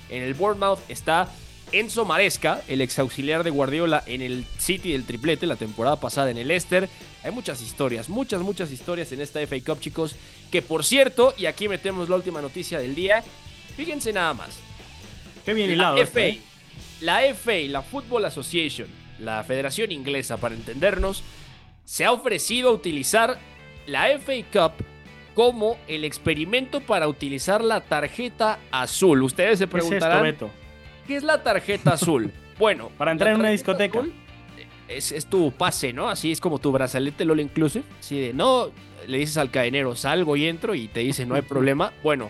[0.09, 0.79] en el Bournemouth.
[0.87, 1.29] Está
[1.71, 6.31] Enzo Maresca, el ex auxiliar de Guardiola en el City del triplete la temporada pasada
[6.31, 6.89] en el Leicester.
[7.23, 10.15] Hay muchas historias, muchas, muchas historias en esta FA Cup, chicos.
[10.51, 13.23] Que por cierto, y aquí metemos la última noticia del día,
[13.75, 14.49] fíjense nada más.
[15.45, 15.97] Qué bien hilado.
[15.97, 16.39] La FA, ¿eh?
[17.01, 18.87] la FA, la Football Association,
[19.19, 21.23] la Federación Inglesa, para entendernos,
[21.85, 23.39] se ha ofrecido a utilizar
[23.85, 24.85] la FA Cup
[25.33, 29.23] como el experimento para utilizar la tarjeta azul.
[29.23, 30.35] Ustedes se preguntarán.
[30.35, 30.47] ¿Qué
[31.09, 32.31] ¿Qué es la tarjeta azul?
[32.59, 34.03] Bueno, para entrar en una discoteca.
[34.89, 36.09] Es, tu pase, ¿no?
[36.09, 37.85] Así es como tu brazalete LOL Inclusive.
[37.99, 38.69] Así de, no,
[39.07, 41.93] le dices al cadenero, salgo y entro y te dice, no hay problema.
[42.03, 42.29] Bueno,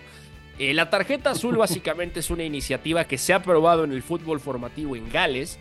[0.58, 4.38] eh, la tarjeta azul básicamente es una iniciativa que se ha aprobado en el fútbol
[4.38, 5.58] formativo en Gales,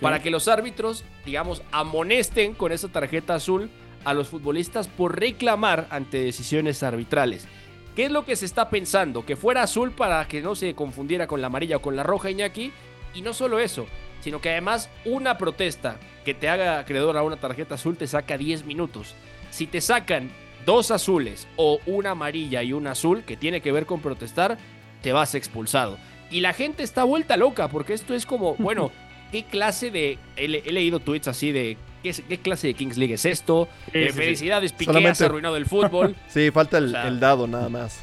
[0.00, 3.70] para que los árbitros, digamos, amonesten con esa tarjeta azul
[4.04, 7.48] a los futbolistas por reclamar ante decisiones arbitrales.
[7.94, 9.26] ¿Qué es lo que se está pensando?
[9.26, 12.30] Que fuera azul para que no se confundiera con la amarilla o con la roja,
[12.30, 12.72] Iñaki.
[13.14, 13.86] Y no solo eso,
[14.20, 18.38] sino que además una protesta que te haga acreedor a una tarjeta azul te saca
[18.38, 19.14] 10 minutos.
[19.50, 20.30] Si te sacan
[20.64, 24.56] dos azules o una amarilla y un azul que tiene que ver con protestar,
[25.02, 25.98] te vas expulsado.
[26.30, 28.90] Y la gente está vuelta loca porque esto es como, bueno,
[29.32, 30.18] ¿qué clase de...
[30.36, 31.76] He, leído tweets así de...
[32.02, 33.68] ¿Qué, clase de Kings League es esto?
[33.92, 36.16] Eh, felicidades, Piqué, has arruinado el fútbol.
[36.28, 38.02] sí, falta el, dado nada más.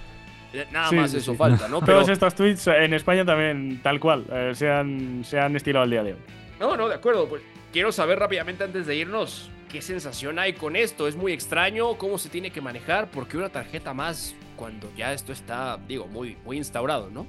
[0.53, 1.79] Eh, nada más eso falta, ¿no?
[1.85, 1.99] Pero...
[1.99, 5.89] Todos estos tweets en España también, tal cual, eh, se, han, se han estirado al
[5.89, 6.19] día de hoy.
[6.59, 7.27] No, no, de acuerdo.
[7.27, 7.41] Pues
[7.71, 11.07] quiero saber rápidamente antes de irnos qué sensación hay con esto.
[11.07, 15.31] Es muy extraño cómo se tiene que manejar, porque una tarjeta más cuando ya esto
[15.31, 17.25] está, digo, muy, muy instaurado, ¿no?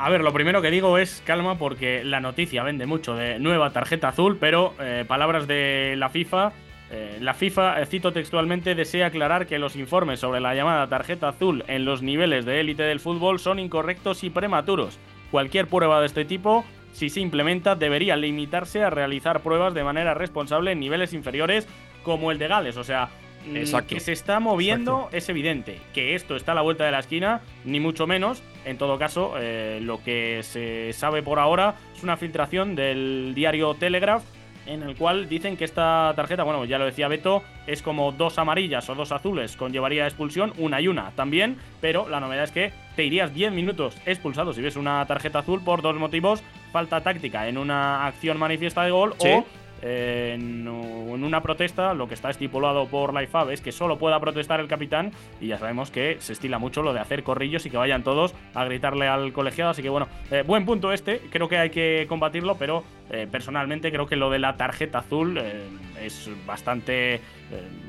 [0.00, 3.72] A ver, lo primero que digo es calma porque la noticia vende mucho de nueva
[3.72, 6.52] tarjeta azul, pero eh, palabras de la FIFA.
[6.92, 11.30] Eh, la FIFA, eh, cito textualmente, desea aclarar que los informes sobre la llamada tarjeta
[11.30, 15.00] azul en los niveles de élite del fútbol son incorrectos y prematuros.
[15.32, 20.14] Cualquier prueba de este tipo, si se implementa, debería limitarse a realizar pruebas de manera
[20.14, 21.66] responsable en niveles inferiores
[22.04, 22.76] como el de Gales.
[22.76, 23.10] O sea,
[23.46, 25.78] Mm, que se está moviendo es evidente.
[25.94, 28.42] Que esto está a la vuelta de la esquina, ni mucho menos.
[28.68, 33.74] En todo caso, eh, lo que se sabe por ahora es una filtración del diario
[33.74, 34.22] Telegraph
[34.66, 38.38] en el cual dicen que esta tarjeta, bueno, ya lo decía Beto, es como dos
[38.38, 42.72] amarillas o dos azules, conllevaría expulsión, una y una también, pero la novedad es que
[42.94, 47.48] te irías 10 minutos expulsado si ves una tarjeta azul por dos motivos, falta táctica
[47.48, 49.46] en una acción manifiesta de gol o
[49.82, 54.60] en, una protesta, lo que está estipulado por la IFAB es que solo pueda protestar
[54.60, 57.76] el capitán y ya sabemos que se estila mucho lo de hacer corrillos y que
[57.76, 59.70] vayan todos a gritarle al colegiado.
[59.70, 63.90] Así que bueno, eh, buen punto este, creo que hay que combatirlo, pero eh, personalmente
[63.90, 65.68] creo que lo de la tarjeta azul eh,
[66.02, 67.20] es bastante,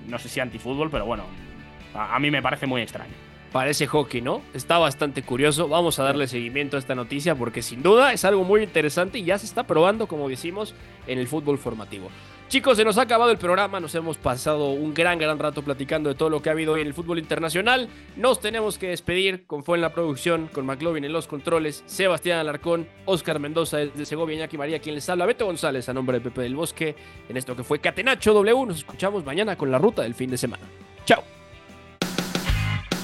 [0.07, 1.23] no sé si antifútbol, pero bueno,
[1.93, 4.41] a mí me parece muy extraño parece hockey, ¿no?
[4.53, 5.67] Está bastante curioso.
[5.67, 9.23] Vamos a darle seguimiento a esta noticia porque sin duda es algo muy interesante y
[9.23, 10.73] ya se está probando, como decimos,
[11.07, 12.09] en el fútbol formativo.
[12.49, 16.09] Chicos, se nos ha acabado el programa, nos hemos pasado un gran, gran rato platicando
[16.09, 17.87] de todo lo que ha habido hoy en el fútbol internacional.
[18.15, 22.39] Nos tenemos que despedir con Fue en la producción, con McLovin en los controles, Sebastián
[22.39, 26.23] Alarcón, Oscar Mendoza desde Segovia, Iñaki María, quien les habla, Beto González a nombre de
[26.23, 26.95] Pepe del Bosque,
[27.29, 28.65] en esto que fue Catenacho W.
[28.65, 30.63] Nos escuchamos mañana con la ruta del fin de semana.
[31.05, 31.38] Chao.